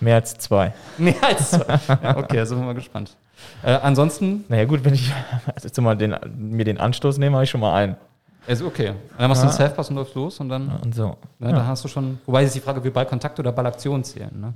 Mehr 0.00 0.16
als 0.16 0.34
zwei. 0.38 0.72
Mehr 0.98 1.14
als 1.22 1.50
zwei. 1.52 1.78
ja, 2.02 2.16
okay, 2.16 2.36
da 2.38 2.46
sind 2.46 2.58
wir 2.58 2.64
mal 2.66 2.74
gespannt. 2.74 3.16
Äh, 3.62 3.72
ansonsten, 3.82 4.44
Naja, 4.48 4.64
gut, 4.64 4.84
wenn 4.84 4.94
ich 4.94 5.12
also 5.54 5.66
jetzt 5.68 5.80
mal 5.80 5.96
den, 5.96 6.14
mir 6.36 6.64
den 6.64 6.78
Anstoß 6.78 7.18
nehme, 7.18 7.36
habe 7.36 7.44
ich 7.44 7.50
schon 7.50 7.60
mal 7.60 7.74
einen. 7.74 7.96
also 8.46 8.66
okay. 8.66 8.92
Dann 9.18 9.28
machst 9.28 9.42
du 9.42 9.46
Ja. 9.46 9.50
einen 9.50 9.56
Selfpass 9.58 9.90
und 9.90 9.96
läufst 9.96 10.14
los 10.14 10.40
und 10.40 10.48
dann, 10.48 10.68
Und 10.82 10.94
so. 10.94 11.16
ne, 11.38 11.52
dann 11.52 11.66
hast 11.66 11.84
du 11.84 11.88
schon, 11.88 12.18
wobei 12.26 12.44
ist 12.44 12.54
die 12.54 12.60
Frage, 12.60 12.82
wie 12.82 12.90
Ballkontakt 12.90 13.38
oder 13.38 13.52
Ballaktion 13.52 14.02
zählen. 14.04 14.30
Ne? 14.40 14.52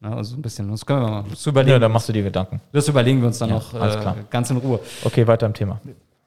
Ne? 0.00 0.16
Also 0.16 0.36
ein 0.36 0.42
bisschen, 0.42 0.70
das 0.70 0.84
können 0.86 1.02
wir 1.02 1.08
mal 1.10 1.24
das 1.28 1.46
überlegen. 1.46 1.72
Ja, 1.72 1.78
da 1.78 1.88
machst 1.88 2.08
du 2.08 2.12
dir 2.12 2.22
Gedanken. 2.22 2.60
Das 2.72 2.86
überlegen 2.88 3.20
wir 3.20 3.28
uns 3.28 3.38
dann 3.38 3.48
Ja, 3.50 3.54
noch 3.56 3.74
äh, 3.74 4.14
ganz 4.30 4.50
in 4.50 4.56
Ruhe. 4.58 4.80
Okay, 5.04 5.26
weiter 5.26 5.46
im 5.46 5.54
Thema. 5.54 5.80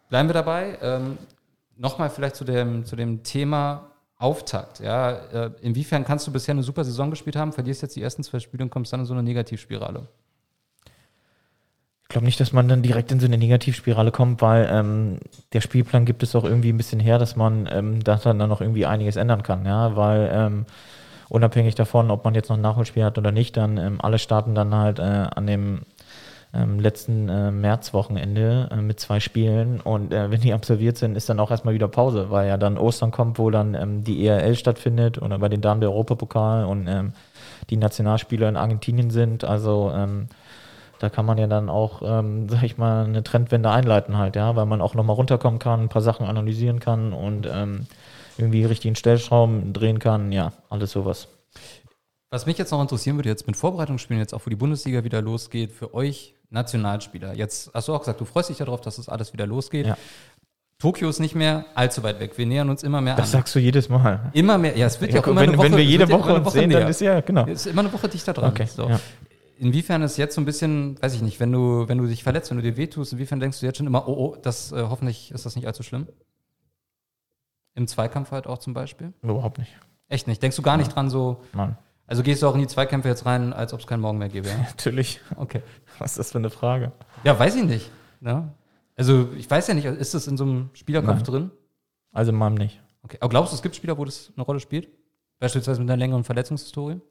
Bleiben 0.09 0.29
wir 0.29 0.33
dabei. 0.33 0.77
Ähm, 0.81 1.17
Nochmal 1.77 2.09
vielleicht 2.09 2.37
zu 2.37 2.45
dem, 2.45 2.85
zu 2.85 2.95
dem 2.95 3.21
Thema 3.23 3.81
Auftakt. 4.25 4.79
Ja, 4.79 5.11
äh, 5.11 5.51
inwiefern 5.61 6.03
kannst 6.03 6.25
du 6.25 6.31
bisher 6.31 6.53
eine 6.53 6.63
super 6.63 6.83
Saison 6.83 7.11
gespielt 7.11 7.35
haben, 7.35 7.53
verlierst 7.53 7.83
jetzt 7.83 7.95
die 7.95 8.01
ersten 8.01 8.23
zwei 8.23 8.39
Spiele 8.39 8.63
und 8.63 8.71
kommst 8.71 8.91
dann 8.91 9.01
in 9.01 9.05
so 9.05 9.13
eine 9.13 9.21
Negativspirale? 9.21 10.07
Ich 12.03 12.09
glaube 12.09 12.25
nicht, 12.25 12.39
dass 12.39 12.51
man 12.51 12.67
dann 12.67 12.81
direkt 12.81 13.11
in 13.11 13.19
so 13.19 13.27
eine 13.27 13.37
Negativspirale 13.37 14.11
kommt, 14.11 14.41
weil 14.41 14.67
ähm, 14.71 15.19
der 15.53 15.61
Spielplan 15.61 16.05
gibt 16.05 16.23
es 16.23 16.35
auch 16.35 16.43
irgendwie 16.43 16.69
ein 16.69 16.77
bisschen 16.77 16.99
her, 16.99 17.19
dass 17.19 17.35
man 17.35 17.69
ähm, 17.71 18.03
da 18.03 18.15
dann 18.15 18.37
noch 18.37 18.61
irgendwie 18.61 18.87
einiges 18.87 19.15
ändern 19.15 19.43
kann, 19.43 19.63
ja, 19.63 19.95
weil 19.95 20.29
ähm, 20.33 20.65
unabhängig 21.29 21.75
davon, 21.75 22.09
ob 22.09 22.25
man 22.25 22.33
jetzt 22.33 22.49
noch 22.49 22.57
ein 22.57 22.61
Nachholspiel 22.61 23.03
hat 23.03 23.19
oder 23.19 23.31
nicht, 23.31 23.57
dann 23.57 23.77
ähm, 23.77 24.01
alle 24.01 24.17
starten 24.17 24.55
dann 24.55 24.73
halt 24.73 24.97
äh, 24.97 25.03
an 25.03 25.45
dem 25.45 25.81
ähm, 26.55 26.79
letzten 26.79 27.29
äh, 27.29 27.51
Märzwochenende 27.51 28.69
äh, 28.71 28.77
mit 28.77 28.99
zwei 28.99 29.19
Spielen. 29.19 29.81
Und 29.81 30.13
äh, 30.13 30.31
wenn 30.31 30.41
die 30.41 30.53
absolviert 30.53 30.97
sind, 30.97 31.15
ist 31.15 31.29
dann 31.29 31.39
auch 31.39 31.51
erstmal 31.51 31.73
wieder 31.73 31.87
Pause, 31.87 32.29
weil 32.29 32.47
ja 32.47 32.57
dann 32.57 32.77
Ostern 32.77 33.11
kommt, 33.11 33.37
wo 33.37 33.49
dann 33.49 33.73
ähm, 33.75 34.03
die 34.03 34.25
ERL 34.25 34.55
stattfindet 34.55 35.21
oder 35.21 35.39
bei 35.39 35.49
den 35.49 35.61
Damen 35.61 35.81
der 35.81 35.91
Europapokal 35.91 36.65
und 36.65 36.87
ähm, 36.87 37.13
die 37.69 37.77
Nationalspieler 37.77 38.47
in 38.49 38.57
Argentinien 38.57 39.09
sind, 39.09 39.43
also 39.43 39.91
ähm, 39.93 40.27
da 40.99 41.09
kann 41.09 41.25
man 41.25 41.37
ja 41.37 41.47
dann 41.47 41.69
auch, 41.69 42.01
ähm, 42.03 42.47
sag 42.47 42.63
ich 42.63 42.77
mal, 42.77 43.05
eine 43.05 43.23
Trendwende 43.23 43.69
einleiten 43.69 44.17
halt, 44.17 44.35
ja, 44.35 44.55
weil 44.55 44.65
man 44.65 44.81
auch 44.81 44.93
nochmal 44.93 45.15
runterkommen 45.15 45.59
kann, 45.59 45.81
ein 45.81 45.89
paar 45.89 46.01
Sachen 46.01 46.25
analysieren 46.25 46.79
kann 46.79 47.13
und 47.13 47.47
ähm, 47.51 47.87
irgendwie 48.37 48.65
richtigen 48.65 48.95
Stellschrauben 48.95 49.73
drehen 49.73 49.99
kann, 49.99 50.31
ja, 50.31 50.53
alles 50.69 50.91
sowas. 50.91 51.27
Was 52.31 52.45
mich 52.45 52.57
jetzt 52.57 52.71
noch 52.71 52.81
interessieren 52.81 53.17
würde, 53.17 53.29
jetzt 53.29 53.47
mit 53.47 53.55
Vorbereitungsspielen, 53.55 54.19
jetzt 54.19 54.33
auch 54.33 54.45
wo 54.45 54.49
die 54.49 54.55
Bundesliga 54.55 55.03
wieder 55.03 55.21
losgeht, 55.21 55.71
für 55.71 55.93
euch 55.93 56.34
Nationalspieler. 56.49 57.33
Jetzt 57.35 57.71
hast 57.73 57.87
du 57.87 57.93
auch 57.93 57.99
gesagt, 57.99 58.19
du 58.21 58.25
freust 58.25 58.49
dich 58.49 58.57
darauf, 58.57 58.81
dass 58.81 58.95
das 58.97 59.09
alles 59.09 59.33
wieder 59.33 59.45
losgeht. 59.47 59.87
Ja. 59.87 59.97
Tokio 60.77 61.07
ist 61.07 61.19
nicht 61.19 61.35
mehr 61.35 61.65
allzu 61.73 62.03
weit 62.03 62.19
weg. 62.19 62.37
Wir 62.37 62.45
nähern 62.45 62.69
uns 62.69 62.83
immer 62.83 62.99
mehr 63.01 63.15
Das 63.15 63.27
an. 63.27 63.31
sagst 63.39 63.55
du 63.55 63.59
jedes 63.59 63.87
Mal. 63.87 64.29
Immer 64.33 64.57
mehr. 64.57 64.77
Ja, 64.77 64.87
es 64.87 64.99
wird 64.99 65.13
ja, 65.13 65.21
auch 65.21 65.27
immer 65.27 65.41
wenn, 65.41 65.49
eine 65.49 65.57
Woche, 65.57 65.65
wenn 65.71 65.77
wir 65.77 65.83
jede 65.85 66.03
ja 66.03 66.09
Woche 66.09 66.29
eine 66.35 66.43
uns 66.43 66.51
sehen, 66.53 66.69
näher. 66.69 66.81
dann 66.81 66.89
ist 66.89 66.99
ja, 67.01 67.21
genau. 67.21 67.45
Es 67.47 67.65
ist 67.65 67.67
immer 67.67 67.81
eine 67.81 67.93
Woche 67.93 68.09
dichter 68.09 68.33
dran. 68.33 68.51
Okay, 68.51 68.65
So. 68.65 68.89
ja. 68.89 68.99
Inwiefern 69.57 70.01
ist 70.01 70.17
jetzt 70.17 70.35
so 70.35 70.41
ein 70.41 70.45
bisschen, 70.45 71.01
weiß 71.01 71.13
ich 71.13 71.21
nicht, 71.21 71.39
wenn 71.39 71.49
du, 71.51 71.87
wenn 71.87 71.97
du 71.97 72.07
dich 72.07 72.23
verletzt, 72.23 72.49
wenn 72.51 72.57
du 72.57 72.63
dir 72.63 72.75
wehtust, 72.75 73.13
inwiefern 73.13 73.39
denkst 73.39 73.61
du 73.61 73.65
jetzt 73.65 73.77
schon 73.77 73.87
immer, 73.87 74.05
oh, 74.09 74.33
oh, 74.33 74.35
das 74.41 74.73
äh, 74.73 74.83
hoffentlich 74.89 75.31
ist 75.31 75.45
das 75.45 75.55
nicht 75.55 75.65
allzu 75.65 75.81
schlimm? 75.81 76.07
Im 77.73 77.87
Zweikampf 77.87 78.31
halt 78.31 78.47
auch 78.47 78.57
zum 78.57 78.73
Beispiel? 78.73 79.13
Überhaupt 79.21 79.57
nicht. 79.59 79.71
Echt 80.09 80.27
nicht. 80.27 80.43
Denkst 80.43 80.57
du 80.57 80.61
gar 80.61 80.75
nicht 80.75 80.93
dran 80.93 81.09
so, 81.09 81.41
Mann. 81.53 81.77
Also 82.07 82.23
gehst 82.23 82.41
du 82.41 82.47
auch 82.47 82.55
in 82.55 82.61
die 82.61 82.67
Zweikämpfe 82.67 83.09
jetzt 83.09 83.25
rein, 83.25 83.53
als 83.53 83.73
ob 83.73 83.79
es 83.79 83.87
keinen 83.87 84.01
Morgen 84.01 84.17
mehr 84.17 84.29
gäbe, 84.29 84.49
ja? 84.49 84.57
Natürlich. 84.69 85.21
Okay. 85.35 85.61
Was 85.97 86.11
ist 86.11 86.19
das 86.19 86.31
für 86.31 86.37
eine 86.37 86.49
Frage? 86.49 86.91
Ja, 87.23 87.37
weiß 87.37 87.55
ich 87.55 87.63
nicht. 87.63 87.91
Ja. 88.21 88.53
Also 88.95 89.29
ich 89.37 89.49
weiß 89.49 89.67
ja 89.67 89.73
nicht, 89.73 89.85
ist 89.85 90.13
das 90.13 90.27
in 90.27 90.37
so 90.37 90.43
einem 90.43 90.69
Spielerkopf 90.73 91.15
Nein. 91.15 91.23
drin? 91.23 91.51
Also 92.11 92.31
in 92.31 92.37
meinem 92.37 92.55
nicht. 92.55 92.81
Okay. 93.03 93.17
Aber 93.19 93.29
glaubst 93.29 93.51
du, 93.51 93.55
es 93.55 93.61
gibt 93.61 93.75
Spieler, 93.75 93.97
wo 93.97 94.05
das 94.05 94.31
eine 94.35 94.45
Rolle 94.45 94.59
spielt? 94.59 94.89
Beispielsweise 95.39 95.81
mit 95.81 95.89
einer 95.89 95.97
längeren 95.97 96.23
Verletzungshistorie? 96.23 97.01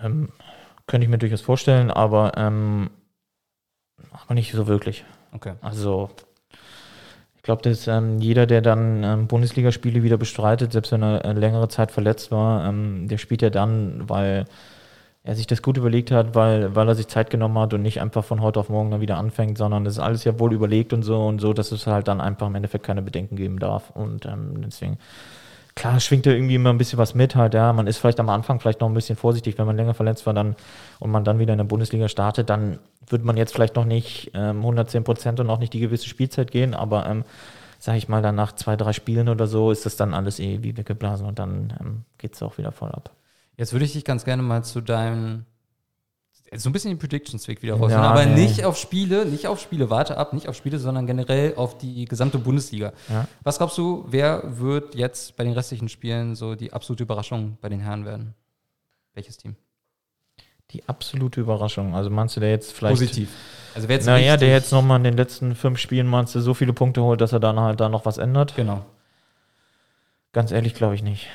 Ähm, 0.00 0.30
könnte 0.86 1.04
ich 1.04 1.10
mir 1.10 1.18
durchaus 1.18 1.40
vorstellen, 1.40 1.90
aber, 1.90 2.32
ähm, 2.36 2.90
aber 4.12 4.34
nicht 4.34 4.52
so 4.52 4.66
wirklich. 4.66 5.04
Okay. 5.32 5.54
Also 5.60 6.10
glaube, 7.44 7.62
dass 7.62 7.86
ähm, 7.86 8.18
jeder, 8.18 8.46
der 8.46 8.62
dann 8.62 9.04
ähm, 9.04 9.26
Bundesligaspiele 9.28 10.02
wieder 10.02 10.16
bestreitet, 10.16 10.72
selbst 10.72 10.90
wenn 10.92 11.02
er 11.02 11.24
äh, 11.24 11.32
längere 11.32 11.68
Zeit 11.68 11.92
verletzt 11.92 12.32
war, 12.32 12.66
ähm, 12.66 13.06
der 13.06 13.18
spielt 13.18 13.42
ja 13.42 13.50
dann, 13.50 14.08
weil 14.08 14.46
er 15.24 15.34
sich 15.36 15.46
das 15.46 15.62
gut 15.62 15.76
überlegt 15.76 16.10
hat, 16.10 16.34
weil, 16.34 16.74
weil 16.74 16.88
er 16.88 16.94
sich 16.94 17.08
Zeit 17.08 17.30
genommen 17.30 17.58
hat 17.58 17.72
und 17.72 17.82
nicht 17.82 18.00
einfach 18.00 18.24
von 18.24 18.40
heute 18.40 18.60
auf 18.60 18.68
morgen 18.68 18.90
dann 18.90 19.00
wieder 19.00 19.16
anfängt, 19.16 19.56
sondern 19.56 19.84
das 19.84 19.94
ist 19.94 20.00
alles 20.00 20.24
ja 20.24 20.38
wohl 20.38 20.52
überlegt 20.52 20.92
und 20.92 21.02
so 21.02 21.26
und 21.26 21.40
so, 21.40 21.52
dass 21.52 21.72
es 21.72 21.86
halt 21.86 22.08
dann 22.08 22.20
einfach 22.20 22.46
im 22.46 22.54
Endeffekt 22.54 22.84
keine 22.84 23.02
Bedenken 23.02 23.36
geben 23.36 23.58
darf. 23.58 23.90
Und 23.90 24.26
ähm, 24.26 24.62
deswegen, 24.62 24.98
klar, 25.74 26.00
schwingt 26.00 26.26
da 26.26 26.30
irgendwie 26.30 26.54
immer 26.54 26.70
ein 26.70 26.78
bisschen 26.78 26.98
was 26.98 27.14
mit 27.14 27.34
halt, 27.34 27.54
ja. 27.54 27.72
Man 27.72 27.86
ist 27.86 27.98
vielleicht 27.98 28.20
am 28.20 28.28
Anfang 28.28 28.60
vielleicht 28.60 28.80
noch 28.80 28.88
ein 28.88 28.94
bisschen 28.94 29.16
vorsichtig, 29.16 29.58
wenn 29.58 29.66
man 29.66 29.76
länger 29.76 29.94
verletzt 29.94 30.26
war 30.26 30.34
dann 30.34 30.56
und 31.00 31.10
man 31.10 31.24
dann 31.24 31.38
wieder 31.38 31.52
in 31.52 31.58
der 31.58 31.64
Bundesliga 31.64 32.08
startet, 32.08 32.50
dann 32.50 32.78
wird 33.08 33.24
man 33.24 33.36
jetzt 33.36 33.52
vielleicht 33.52 33.76
noch 33.76 33.84
nicht 33.84 34.30
ähm, 34.34 34.58
110 34.58 35.04
Prozent 35.04 35.40
und 35.40 35.50
auch 35.50 35.58
nicht 35.58 35.72
die 35.72 35.80
gewisse 35.80 36.08
Spielzeit 36.08 36.50
gehen, 36.50 36.74
aber 36.74 37.06
ähm, 37.06 37.24
sag 37.78 37.96
ich 37.96 38.08
mal, 38.08 38.22
dann 38.22 38.34
nach 38.34 38.52
zwei, 38.52 38.76
drei 38.76 38.92
Spielen 38.92 39.28
oder 39.28 39.46
so 39.46 39.70
ist 39.70 39.84
das 39.84 39.96
dann 39.96 40.14
alles 40.14 40.40
eh 40.40 40.62
wie 40.62 40.76
weggeblasen 40.76 41.26
und 41.26 41.38
dann 41.38 41.74
ähm, 41.80 42.04
geht 42.18 42.34
es 42.34 42.42
auch 42.42 42.56
wieder 42.56 42.72
voll 42.72 42.90
ab. 42.90 43.10
Jetzt 43.56 43.72
würde 43.72 43.84
ich 43.84 43.92
dich 43.92 44.04
ganz 44.04 44.24
gerne 44.24 44.42
mal 44.42 44.64
zu 44.64 44.80
deinem 44.80 45.44
so 46.52 46.68
ein 46.68 46.72
bisschen 46.72 46.90
den 46.90 46.98
Predictions-Weg 46.98 47.62
wieder 47.62 47.74
rausnehmen, 47.74 48.04
Ja, 48.04 48.10
aber 48.10 48.26
nee. 48.26 48.42
nicht 48.42 48.64
auf 48.64 48.76
Spiele, 48.76 49.26
nicht 49.26 49.46
auf 49.46 49.60
Spiele, 49.60 49.90
warte 49.90 50.16
ab, 50.16 50.32
nicht 50.32 50.48
auf 50.48 50.54
Spiele, 50.54 50.78
sondern 50.78 51.06
generell 51.06 51.54
auf 51.56 51.78
die 51.78 52.04
gesamte 52.04 52.38
Bundesliga. 52.38 52.92
Ja. 53.08 53.26
Was 53.42 53.58
glaubst 53.58 53.76
du, 53.78 54.04
wer 54.08 54.58
wird 54.58 54.94
jetzt 54.94 55.36
bei 55.36 55.44
den 55.44 55.52
restlichen 55.52 55.88
Spielen 55.88 56.34
so 56.34 56.54
die 56.54 56.72
absolute 56.72 57.02
Überraschung 57.02 57.58
bei 57.60 57.68
den 57.68 57.80
Herren 57.80 58.04
werden? 58.04 58.34
Welches 59.14 59.36
Team? 59.36 59.56
Die 60.70 60.86
absolute 60.88 61.40
Überraschung. 61.40 61.94
Also 61.94 62.10
meinst 62.10 62.36
du, 62.36 62.40
der 62.40 62.50
jetzt 62.50 62.72
vielleicht. 62.72 62.94
Positiv. 62.94 63.30
Also 63.74 63.88
wer 63.88 63.96
jetzt 63.96 64.06
Naja, 64.06 64.36
der 64.36 64.50
jetzt 64.50 64.72
nochmal 64.72 64.98
in 64.98 65.04
den 65.04 65.16
letzten 65.16 65.54
fünf 65.54 65.78
Spielen 65.78 66.06
meinst 66.06 66.34
du 66.34 66.40
so 66.40 66.54
viele 66.54 66.72
Punkte 66.72 67.02
holt, 67.02 67.20
dass 67.20 67.32
er 67.32 67.40
dann 67.40 67.58
halt 67.58 67.80
da 67.80 67.88
noch 67.88 68.06
was 68.06 68.18
ändert? 68.18 68.54
Genau. 68.56 68.84
Ganz 70.32 70.52
ehrlich, 70.52 70.74
glaube 70.74 70.94
ich 70.94 71.02
nicht. 71.02 71.28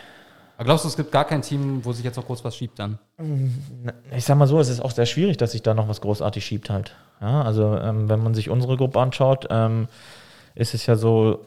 Aber 0.59 0.65
glaubst 0.65 0.83
du, 0.83 0.89
es 0.89 0.97
gibt 0.97 1.13
gar 1.13 1.23
kein 1.23 1.41
Team, 1.41 1.85
wo 1.85 1.93
sich 1.93 2.03
jetzt 2.03 2.17
noch 2.17 2.25
groß 2.25 2.43
was 2.43 2.53
schiebt 2.53 2.79
dann? 2.79 2.99
Ich 4.13 4.25
sag 4.25 4.37
mal 4.37 4.45
so, 4.45 4.59
es 4.59 4.67
ist 4.67 4.81
auch 4.81 4.91
sehr 4.91 5.05
schwierig, 5.05 5.37
dass 5.37 5.53
sich 5.53 5.61
da 5.61 5.73
noch 5.73 5.87
was 5.87 6.01
großartig 6.01 6.43
schiebt 6.43 6.69
halt. 6.69 6.97
Ja, 7.21 7.43
also 7.43 7.77
ähm, 7.77 8.09
wenn 8.09 8.21
man 8.21 8.33
sich 8.33 8.49
unsere 8.49 8.75
Gruppe 8.75 8.99
anschaut, 8.99 9.47
ähm, 9.49 9.87
ist 10.55 10.73
es 10.73 10.85
ja 10.85 10.97
so, 10.97 11.45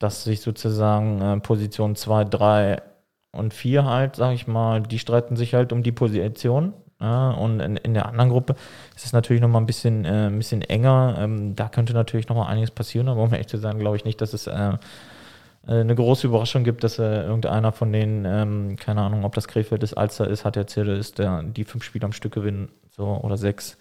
dass 0.00 0.24
sich 0.24 0.40
sozusagen 0.40 1.22
äh, 1.22 1.38
Position 1.38 1.94
2, 1.94 2.24
3 2.24 2.82
und 3.30 3.54
4 3.54 3.84
halt, 3.84 4.16
sag 4.16 4.34
ich 4.34 4.48
mal, 4.48 4.82
die 4.82 4.98
streiten 4.98 5.36
sich 5.36 5.54
halt 5.54 5.72
um 5.72 5.84
die 5.84 5.92
Position. 5.92 6.72
Ja, 7.00 7.30
und 7.30 7.60
in, 7.60 7.76
in 7.76 7.94
der 7.94 8.06
anderen 8.06 8.30
Gruppe 8.30 8.56
ist 8.96 9.04
es 9.04 9.12
natürlich 9.12 9.40
nochmal 9.40 9.62
ein 9.62 9.66
bisschen, 9.66 10.04
äh, 10.04 10.26
ein 10.26 10.38
bisschen 10.38 10.62
enger. 10.62 11.14
Ähm, 11.20 11.54
da 11.54 11.68
könnte 11.68 11.92
natürlich 11.92 12.28
nochmal 12.28 12.50
einiges 12.50 12.72
passieren, 12.72 13.08
aber 13.08 13.22
um 13.22 13.32
ehrlich 13.32 13.46
zu 13.46 13.58
sein, 13.58 13.78
glaube 13.78 13.96
ich 13.96 14.04
nicht, 14.04 14.20
dass 14.20 14.32
es 14.32 14.48
äh, 14.48 14.72
eine 15.66 15.94
große 15.94 16.26
Überraschung 16.26 16.64
gibt, 16.64 16.82
dass 16.82 16.98
äh, 16.98 17.22
irgendeiner 17.22 17.72
von 17.72 17.92
denen, 17.92 18.24
ähm, 18.24 18.76
keine 18.76 19.02
Ahnung, 19.02 19.24
ob 19.24 19.34
das 19.34 19.48
Krefeld 19.48 19.82
ist, 19.82 19.94
Alster 19.94 20.28
ist, 20.28 20.44
hat 20.44 20.56
erzählt, 20.56 20.88
ist 20.88 21.18
der 21.18 21.42
die 21.42 21.64
fünf 21.64 21.84
Spiele 21.84 22.06
am 22.06 22.12
Stück 22.12 22.32
gewinnen, 22.32 22.70
so 22.90 23.06
oder 23.22 23.36
sechs. 23.36 23.76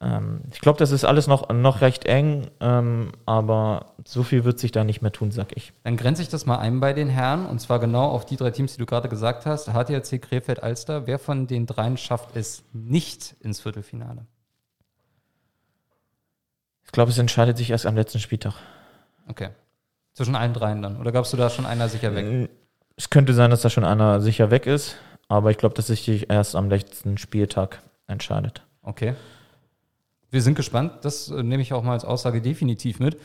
Ähm, 0.00 0.42
ich 0.52 0.60
glaube, 0.60 0.78
das 0.78 0.92
ist 0.92 1.04
alles 1.04 1.26
noch, 1.26 1.48
noch 1.48 1.80
recht 1.80 2.04
eng, 2.04 2.46
ähm, 2.60 3.12
aber 3.26 3.94
so 4.04 4.22
viel 4.22 4.44
wird 4.44 4.58
sich 4.58 4.70
da 4.70 4.84
nicht 4.84 5.02
mehr 5.02 5.12
tun, 5.12 5.32
sag 5.32 5.56
ich. 5.56 5.72
Dann 5.82 5.96
grenze 5.96 6.22
ich 6.22 6.28
das 6.28 6.46
mal 6.46 6.58
ein 6.58 6.78
bei 6.80 6.92
den 6.92 7.08
Herren 7.08 7.46
und 7.46 7.60
zwar 7.60 7.80
genau 7.80 8.08
auf 8.08 8.24
die 8.24 8.36
drei 8.36 8.50
Teams, 8.50 8.74
die 8.74 8.78
du 8.78 8.86
gerade 8.86 9.08
gesagt 9.08 9.44
hast. 9.44 9.68
HTRC, 9.68 10.22
Krefeld, 10.22 10.62
Alster. 10.62 11.06
Wer 11.06 11.18
von 11.18 11.46
den 11.46 11.66
dreien 11.66 11.96
schafft 11.96 12.36
es 12.36 12.62
nicht 12.72 13.34
ins 13.40 13.60
Viertelfinale? 13.60 14.26
Ich 16.84 16.92
glaube, 16.92 17.10
es 17.10 17.18
entscheidet 17.18 17.58
sich 17.58 17.70
erst 17.70 17.84
am 17.84 17.96
letzten 17.96 18.20
Spieltag. 18.20 18.54
Okay. 19.28 19.50
Zwischen 20.18 20.34
allen 20.34 20.52
dreien 20.52 20.82
dann. 20.82 20.96
Oder 20.96 21.12
glaubst 21.12 21.32
du, 21.32 21.36
da 21.36 21.48
schon 21.48 21.64
einer 21.64 21.88
sicher 21.88 22.12
weg? 22.12 22.26
Äh, 22.26 22.48
Es 22.96 23.08
könnte 23.08 23.34
sein, 23.34 23.50
dass 23.50 23.62
da 23.62 23.70
schon 23.70 23.84
einer 23.84 24.20
sicher 24.20 24.50
weg 24.50 24.66
ist, 24.66 24.96
aber 25.28 25.52
ich 25.52 25.58
glaube, 25.58 25.76
dass 25.76 25.86
sich 25.86 26.28
erst 26.28 26.56
am 26.56 26.68
letzten 26.68 27.18
Spieltag 27.18 27.80
entscheidet. 28.08 28.64
Okay. 28.82 29.14
Wir 30.32 30.42
sind 30.42 30.56
gespannt. 30.56 30.92
Das 31.02 31.30
äh, 31.30 31.44
nehme 31.44 31.62
ich 31.62 31.72
auch 31.72 31.84
mal 31.84 31.92
als 31.92 32.04
Aussage 32.04 32.42
definitiv 32.42 32.98
mit. 32.98 33.16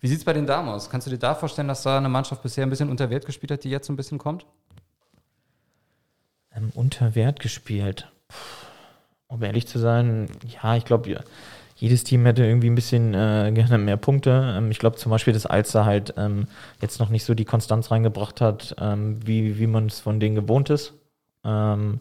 Wie 0.00 0.06
sieht 0.06 0.18
es 0.18 0.24
bei 0.26 0.34
den 0.34 0.44
Damen 0.46 0.68
aus? 0.68 0.90
Kannst 0.90 1.06
du 1.06 1.10
dir 1.10 1.16
da 1.16 1.34
vorstellen, 1.34 1.66
dass 1.66 1.82
da 1.82 1.96
eine 1.96 2.10
Mannschaft 2.10 2.42
bisher 2.42 2.66
ein 2.66 2.68
bisschen 2.68 2.90
unter 2.90 3.08
Wert 3.08 3.24
gespielt 3.24 3.50
hat, 3.50 3.64
die 3.64 3.70
jetzt 3.70 3.86
so 3.86 3.94
ein 3.94 3.96
bisschen 3.96 4.18
kommt? 4.18 4.44
Ähm, 6.54 6.72
unter 6.74 7.14
Wert 7.14 7.40
gespielt. 7.40 8.12
Puh, 8.28 8.36
Um 9.28 9.42
ehrlich 9.42 9.66
zu 9.66 9.78
sein, 9.78 10.28
ja, 10.62 10.76
ich 10.76 10.84
glaube, 10.84 11.24
jedes 11.76 12.04
Team 12.04 12.24
hätte 12.24 12.44
irgendwie 12.44 12.70
ein 12.70 12.74
bisschen 12.74 13.14
äh, 13.14 13.50
gerne 13.52 13.78
mehr 13.78 13.96
Punkte. 13.96 14.54
Ähm, 14.56 14.70
ich 14.70 14.78
glaube 14.78 14.96
zum 14.96 15.10
Beispiel, 15.10 15.32
dass 15.32 15.46
Alster 15.46 15.84
halt 15.84 16.14
ähm, 16.16 16.46
jetzt 16.80 17.00
noch 17.00 17.10
nicht 17.10 17.24
so 17.24 17.34
die 17.34 17.44
Konstanz 17.44 17.90
reingebracht 17.90 18.40
hat, 18.40 18.76
ähm, 18.78 19.18
wie, 19.26 19.58
wie 19.58 19.66
man 19.66 19.86
es 19.86 20.00
von 20.00 20.20
denen 20.20 20.34
gewohnt 20.34 20.70
ist. 20.70 20.94
Ähm, 21.44 22.00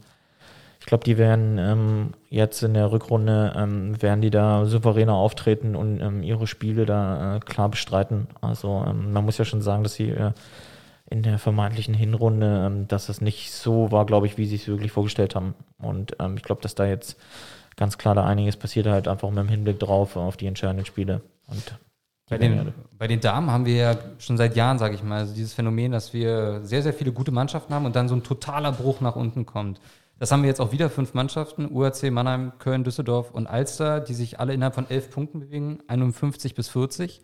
ich 0.79 0.85
glaube, 0.85 1.05
die 1.05 1.17
werden 1.17 1.57
ähm, 1.59 2.13
jetzt 2.29 2.61
in 2.61 2.73
der 2.73 2.91
Rückrunde, 2.91 3.53
ähm, 3.55 4.01
werden 4.01 4.19
die 4.21 4.29
da 4.29 4.65
souveräner 4.65 5.13
auftreten 5.13 5.77
und 5.77 6.23
ihre 6.23 6.45
Spiele 6.45 6.85
da 6.85 7.37
äh, 7.37 7.39
klar 7.39 7.69
bestreiten. 7.69 8.27
Also 8.41 8.85
man 8.93 9.23
muss 9.23 9.37
ja 9.37 9.45
schon 9.45 9.61
sagen, 9.61 9.83
dass 9.83 9.93
sie 9.93 10.09
äh, 10.09 10.31
in 11.09 11.23
der 11.23 11.39
vermeintlichen 11.39 11.93
Hinrunde, 11.93 12.85
dass 12.89 13.07
das 13.07 13.21
nicht 13.21 13.53
so 13.53 13.93
war, 13.93 14.05
glaube 14.05 14.25
ich, 14.27 14.37
wie 14.37 14.45
sie 14.45 14.57
es 14.57 14.67
wirklich 14.67 14.91
vorgestellt 14.91 15.35
haben. 15.35 15.53
Und 15.77 16.17
ich 16.35 16.43
glaube, 16.43 16.61
dass 16.61 16.75
da 16.75 16.85
jetzt 16.85 17.17
ganz 17.75 17.97
klar 17.97 18.15
da 18.15 18.25
einiges 18.25 18.57
passiert 18.57 18.87
halt 18.87 19.07
einfach 19.07 19.29
mit 19.29 19.39
dem 19.39 19.49
Hinblick 19.49 19.79
drauf 19.79 20.15
auf 20.15 20.37
die 20.37 20.47
entscheidenden 20.47 20.85
Spiele. 20.85 21.21
Und 21.47 21.79
Bei 22.29 22.37
den, 22.37 22.73
bei 22.97 23.07
den 23.07 23.19
Damen 23.19 23.51
haben 23.51 23.65
wir 23.65 23.75
ja 23.75 23.97
schon 24.17 24.37
seit 24.37 24.55
Jahren, 24.55 24.79
sage 24.79 24.95
ich 24.95 25.03
mal, 25.03 25.19
also 25.19 25.35
dieses 25.35 25.53
Phänomen, 25.53 25.91
dass 25.91 26.13
wir 26.13 26.61
sehr, 26.63 26.81
sehr 26.81 26.93
viele 26.93 27.11
gute 27.11 27.31
Mannschaften 27.31 27.73
haben 27.73 27.85
und 27.85 27.95
dann 27.95 28.07
so 28.07 28.15
ein 28.15 28.23
totaler 28.23 28.71
Bruch 28.71 29.01
nach 29.01 29.15
unten 29.15 29.45
kommt. 29.45 29.79
Das 30.19 30.31
haben 30.31 30.41
wir 30.41 30.47
jetzt 30.47 30.61
auch 30.61 30.71
wieder 30.71 30.89
fünf 30.89 31.13
Mannschaften, 31.13 31.69
UAC, 31.69 32.11
Mannheim, 32.11 32.53
Köln, 32.59 32.83
Düsseldorf 32.83 33.31
und 33.31 33.47
Alster, 33.47 33.99
die 33.99 34.13
sich 34.13 34.39
alle 34.39 34.53
innerhalb 34.53 34.75
von 34.75 34.89
elf 34.89 35.09
Punkten 35.09 35.41
bewegen, 35.41 35.79
51 35.87 36.55
bis 36.55 36.69
40. 36.69 37.21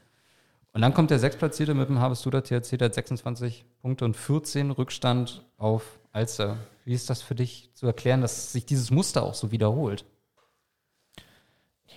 Und 0.74 0.82
dann 0.82 0.94
kommt 0.94 1.10
der 1.10 1.20
Sechsplatzierte 1.20 1.74
mit 1.74 1.90
dem 1.90 2.00
Harvestuder 2.00 2.44
THC, 2.44 2.78
der 2.78 2.88
hat 2.88 2.94
26 2.94 3.66
Punkte 3.82 4.06
und 4.06 4.18
14 4.18 4.72
Rückstand 4.72 5.46
auf 5.58 6.00
Alster. 6.12 6.58
Wie 6.84 6.94
ist 6.94 7.10
das 7.10 7.22
für 7.22 7.36
dich 7.36 7.70
zu 7.74 7.86
erklären, 7.88 8.22
dass 8.22 8.52
sich 8.52 8.66
dieses 8.66 8.92
Muster 8.92 9.24
auch 9.24 9.34
so 9.34 9.52
wiederholt? 9.52 10.06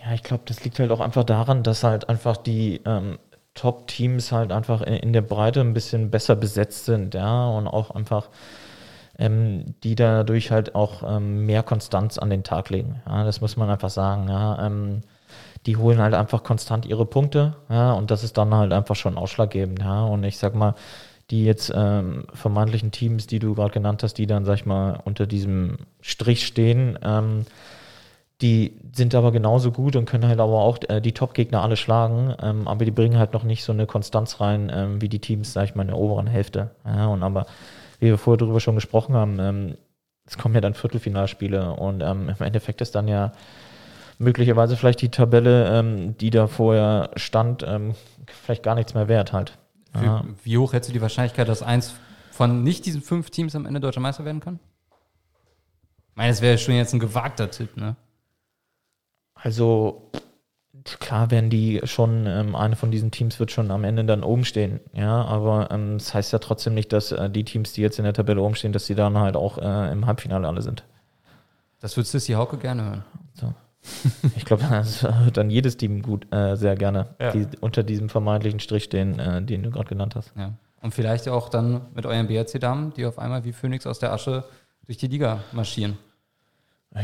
Ja, 0.04 0.14
ich 0.14 0.22
glaube, 0.22 0.42
das 0.46 0.64
liegt 0.64 0.78
halt 0.78 0.90
auch 0.90 1.00
einfach 1.00 1.24
daran, 1.24 1.62
dass 1.62 1.84
halt 1.84 2.08
einfach 2.08 2.36
die 2.36 2.80
ähm, 2.84 3.18
Top-Teams 3.54 4.32
halt 4.32 4.50
einfach 4.52 4.82
in, 4.82 4.94
in, 4.94 5.12
der 5.12 5.22
Breite 5.22 5.60
ein 5.60 5.74
bisschen 5.74 6.10
besser 6.10 6.34
besetzt 6.36 6.86
sind, 6.86 7.14
ja, 7.14 7.48
und 7.48 7.68
auch 7.68 7.90
einfach 7.90 8.28
ähm, 9.18 9.74
die 9.84 9.94
dadurch 9.94 10.50
halt 10.50 10.74
auch 10.74 11.02
ähm, 11.06 11.46
mehr 11.46 11.62
Konstanz 11.62 12.18
an 12.18 12.30
den 12.30 12.42
Tag 12.42 12.70
legen. 12.70 13.02
Ja, 13.06 13.24
das 13.24 13.40
muss 13.40 13.56
man 13.56 13.70
einfach 13.70 13.90
sagen. 13.90 14.28
Ja, 14.28 14.66
ähm, 14.66 15.02
die 15.66 15.76
holen 15.76 15.98
halt 16.00 16.14
einfach 16.14 16.42
konstant 16.42 16.86
ihre 16.86 17.06
Punkte, 17.06 17.54
ja, 17.70 17.92
und 17.92 18.10
das 18.10 18.24
ist 18.24 18.36
dann 18.36 18.54
halt 18.54 18.72
einfach 18.72 18.96
schon 18.96 19.16
ausschlaggebend, 19.16 19.80
ja. 19.80 20.04
Und 20.04 20.24
ich 20.24 20.38
sag 20.38 20.54
mal, 20.54 20.74
die 21.30 21.44
jetzt 21.44 21.72
ähm, 21.74 22.26
vermeintlichen 22.34 22.90
Teams, 22.90 23.26
die 23.26 23.38
du 23.38 23.54
gerade 23.54 23.72
genannt 23.72 24.02
hast, 24.02 24.14
die 24.14 24.26
dann, 24.26 24.44
sag 24.44 24.54
ich 24.56 24.66
mal, 24.66 25.00
unter 25.04 25.26
diesem 25.26 25.78
Strich 26.00 26.46
stehen, 26.46 26.98
ähm, 27.02 27.46
die 28.42 28.80
sind 28.92 29.14
aber 29.14 29.30
genauso 29.32 29.70
gut 29.70 29.96
und 29.96 30.04
können 30.04 30.26
halt 30.26 30.40
aber 30.40 30.60
auch 30.60 30.78
äh, 30.88 31.00
die 31.00 31.12
Top-Gegner 31.12 31.62
alle 31.62 31.76
schlagen, 31.76 32.34
ähm, 32.42 32.66
aber 32.68 32.84
die 32.84 32.90
bringen 32.90 33.16
halt 33.16 33.32
noch 33.32 33.44
nicht 33.44 33.64
so 33.64 33.72
eine 33.72 33.86
Konstanz 33.86 34.40
rein, 34.40 34.70
ähm, 34.74 35.00
wie 35.00 35.08
die 35.08 35.20
Teams, 35.20 35.52
sag 35.52 35.64
ich 35.64 35.74
mal, 35.74 35.82
in 35.82 35.88
der 35.88 35.96
oberen 35.96 36.26
Hälfte. 36.26 36.72
Ja, 36.84 37.06
und 37.06 37.22
aber, 37.22 37.46
wie 38.00 38.06
wir 38.06 38.18
vorher 38.18 38.38
darüber 38.38 38.60
schon 38.60 38.74
gesprochen 38.74 39.14
haben, 39.14 39.38
ähm, 39.38 39.74
es 40.26 40.36
kommen 40.36 40.54
ja 40.54 40.60
dann 40.60 40.74
Viertelfinalspiele 40.74 41.72
und 41.72 42.02
ähm, 42.02 42.28
im 42.28 42.44
Endeffekt 42.44 42.80
ist 42.80 42.94
dann 42.94 43.08
ja 43.08 43.32
möglicherweise 44.18 44.76
vielleicht 44.76 45.00
die 45.00 45.08
Tabelle, 45.08 45.78
ähm, 45.78 46.16
die 46.18 46.30
da 46.30 46.46
vorher 46.48 47.10
stand, 47.16 47.64
ähm, 47.66 47.94
vielleicht 48.26 48.62
gar 48.62 48.74
nichts 48.74 48.94
mehr 48.94 49.08
wert 49.08 49.32
halt. 49.32 49.58
Ja. 49.94 50.24
Wie, 50.24 50.52
wie 50.52 50.58
hoch 50.58 50.72
hättest 50.72 50.90
du 50.90 50.92
die 50.92 51.02
Wahrscheinlichkeit, 51.02 51.48
dass 51.48 51.62
eins 51.62 51.94
von 52.30 52.62
nicht 52.62 52.86
diesen 52.86 53.02
fünf 53.02 53.30
Teams 53.30 53.54
am 53.54 53.66
Ende 53.66 53.80
deutscher 53.80 54.00
Meister 54.00 54.24
werden 54.24 54.40
kann? 54.40 54.58
Ich 56.10 56.16
meine, 56.16 56.30
das 56.30 56.42
wäre 56.42 56.58
schon 56.58 56.74
jetzt 56.74 56.92
ein 56.92 57.00
gewagter 57.00 57.50
Tipp, 57.50 57.76
ne? 57.76 57.96
Also 59.42 60.10
klar 60.84 61.30
werden 61.30 61.50
die 61.50 61.80
schon, 61.84 62.26
ähm, 62.26 62.54
eine 62.54 62.76
von 62.76 62.90
diesen 62.90 63.10
Teams 63.10 63.40
wird 63.40 63.50
schon 63.50 63.70
am 63.70 63.84
Ende 63.84 64.04
dann 64.04 64.22
oben 64.22 64.44
stehen, 64.44 64.80
ja, 64.92 65.24
aber 65.24 65.70
ähm, 65.70 65.98
das 65.98 66.14
heißt 66.14 66.32
ja 66.32 66.38
trotzdem 66.38 66.74
nicht, 66.74 66.92
dass 66.92 67.12
äh, 67.12 67.28
die 67.28 67.44
Teams, 67.44 67.72
die 67.72 67.82
jetzt 67.82 67.98
in 67.98 68.04
der 68.04 68.14
Tabelle 68.14 68.40
oben 68.40 68.54
stehen, 68.54 68.72
dass 68.72 68.86
die 68.86 68.94
dann 68.94 69.18
halt 69.18 69.36
auch 69.36 69.58
äh, 69.58 69.92
im 69.92 70.06
Halbfinale 70.06 70.46
alle 70.46 70.62
sind. 70.62 70.84
Das 71.80 71.96
würdest 71.96 72.14
du 72.14 72.18
Sissy 72.18 72.32
Hauke 72.34 72.56
gerne 72.56 72.84
hören. 72.84 73.04
So. 73.34 73.54
ich 74.36 74.44
glaube, 74.44 74.62
das 74.70 75.02
hört 75.02 75.36
dann 75.36 75.50
jedes 75.50 75.76
Team 75.76 76.02
gut, 76.02 76.32
äh, 76.32 76.56
sehr 76.56 76.76
gerne, 76.76 77.08
ja. 77.20 77.32
die 77.32 77.46
unter 77.60 77.82
diesem 77.82 78.08
vermeintlichen 78.08 78.60
Strich 78.60 78.84
stehen, 78.84 79.18
äh, 79.18 79.42
den 79.42 79.64
du 79.64 79.70
gerade 79.70 79.88
genannt 79.88 80.14
hast. 80.14 80.32
Ja. 80.36 80.52
Und 80.80 80.94
vielleicht 80.94 81.28
auch 81.28 81.48
dann 81.48 81.82
mit 81.94 82.06
euren 82.06 82.28
BRC-Damen, 82.28 82.92
die 82.94 83.06
auf 83.06 83.18
einmal 83.18 83.44
wie 83.44 83.52
Phoenix 83.52 83.86
aus 83.86 83.98
der 83.98 84.12
Asche 84.12 84.44
durch 84.86 84.98
die 84.98 85.06
Liga 85.06 85.40
marschieren. 85.52 85.98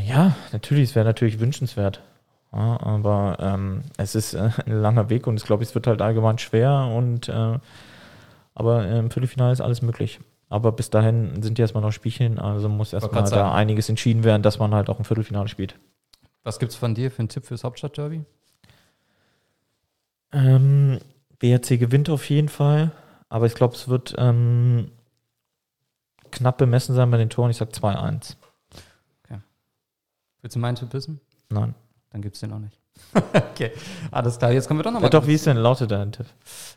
Ja, 0.04 0.36
natürlich, 0.52 0.90
es 0.90 0.94
wäre 0.94 1.06
natürlich 1.06 1.40
wünschenswert. 1.40 2.02
Ja, 2.52 2.80
aber 2.80 3.36
ähm, 3.40 3.82
es 3.98 4.14
ist 4.14 4.34
äh, 4.34 4.50
ein 4.66 4.80
langer 4.80 5.10
Weg 5.10 5.26
und 5.26 5.36
ich 5.36 5.44
glaube, 5.44 5.62
es 5.62 5.74
wird 5.74 5.86
halt 5.86 6.00
allgemein 6.00 6.38
schwer 6.38 6.90
und 6.94 7.28
äh, 7.28 7.58
aber 8.54 8.88
im 8.88 9.10
Viertelfinale 9.10 9.52
ist 9.52 9.60
alles 9.60 9.82
möglich. 9.82 10.20
Aber 10.48 10.72
bis 10.72 10.90
dahin 10.90 11.42
sind 11.42 11.58
ja 11.58 11.64
erstmal 11.64 11.82
noch 11.82 11.92
Spielchen, 11.92 12.38
also 12.38 12.68
muss 12.68 12.92
erstmal 12.92 13.22
da 13.24 13.52
einiges 13.52 13.88
entschieden 13.88 14.24
werden, 14.24 14.42
dass 14.42 14.58
man 14.58 14.74
halt 14.74 14.88
auch 14.88 14.98
im 14.98 15.04
Viertelfinale 15.04 15.48
spielt. 15.48 15.78
Was 16.42 16.58
gibt 16.58 16.72
es 16.72 16.78
von 16.78 16.94
dir 16.94 17.10
für 17.10 17.20
einen 17.20 17.28
Tipp 17.28 17.44
fürs 17.44 17.64
Hauptstadtderby? 17.64 18.24
Ähm, 20.32 20.98
BRC 21.38 21.78
gewinnt 21.78 22.08
auf 22.08 22.28
jeden 22.30 22.48
Fall, 22.48 22.90
aber 23.28 23.46
ich 23.46 23.54
glaube, 23.54 23.74
es 23.74 23.88
wird 23.88 24.14
ähm, 24.16 24.90
knapp 26.30 26.58
bemessen 26.58 26.94
sein 26.94 27.10
bei 27.10 27.18
den 27.18 27.30
Toren. 27.30 27.50
Ich 27.50 27.58
sage 27.58 27.72
2-1. 27.72 28.36
Okay. 29.24 29.40
Willst 30.40 30.56
du 30.56 30.60
meinen 30.60 30.76
Tipp 30.76 30.92
wissen? 30.92 31.20
Nein. 31.50 31.74
Dann 32.10 32.22
gibt 32.22 32.34
es 32.34 32.40
den 32.40 32.52
auch 32.52 32.58
nicht. 32.58 32.78
okay, 33.34 33.70
alles 34.10 34.38
klar. 34.38 34.50
Jetzt 34.50 34.66
kommen 34.66 34.80
wir 34.80 34.84
doch 34.84 34.90
nochmal. 34.90 35.10
Ja, 35.10 35.20
doch, 35.20 35.26
wie 35.26 35.34
ist 35.34 35.46
denn 35.46 35.56
lautet 35.56 35.90
dein 35.90 36.12
Tipp? 36.12 36.26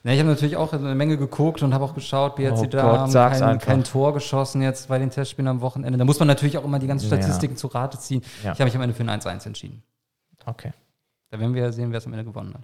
Ja, 0.03 0.11
ich 0.11 0.19
habe 0.19 0.29
natürlich 0.29 0.55
auch 0.55 0.71
eine 0.71 0.95
Menge 0.95 1.17
geguckt 1.17 1.63
und 1.63 1.73
habe 1.73 1.83
auch 1.83 1.93
geschaut, 1.93 2.35
BRC 2.35 2.57
oh 2.57 2.65
da 2.65 2.81
Gott, 2.81 3.15
haben 3.15 3.39
kein, 3.39 3.59
kein, 3.59 3.83
Tor 3.83 4.13
geschossen 4.13 4.61
jetzt 4.61 4.87
bei 4.87 4.99
den 4.99 5.09
Testspielen 5.09 5.47
am 5.47 5.61
Wochenende. 5.61 5.97
Da 5.97 6.05
muss 6.05 6.19
man 6.19 6.27
natürlich 6.27 6.57
auch 6.57 6.63
immer 6.63 6.79
die 6.79 6.87
ganzen 6.87 7.07
Statistiken 7.07 7.55
ja. 7.55 7.57
zu 7.57 7.67
Rate 7.67 7.97
ziehen. 7.99 8.21
Ja. 8.43 8.53
Ich 8.53 8.59
habe 8.59 8.65
mich 8.65 8.75
am 8.75 8.81
Ende 8.81 8.95
für 8.95 9.03
ein 9.03 9.09
1-1 9.09 9.47
entschieden. 9.47 9.83
Okay. 10.45 10.73
Da 11.29 11.39
werden 11.39 11.53
wir 11.53 11.61
ja 11.61 11.71
sehen, 11.71 11.91
wer 11.91 11.97
es 11.97 12.05
am 12.05 12.13
Ende 12.13 12.25
gewonnen 12.25 12.53
hat. 12.53 12.63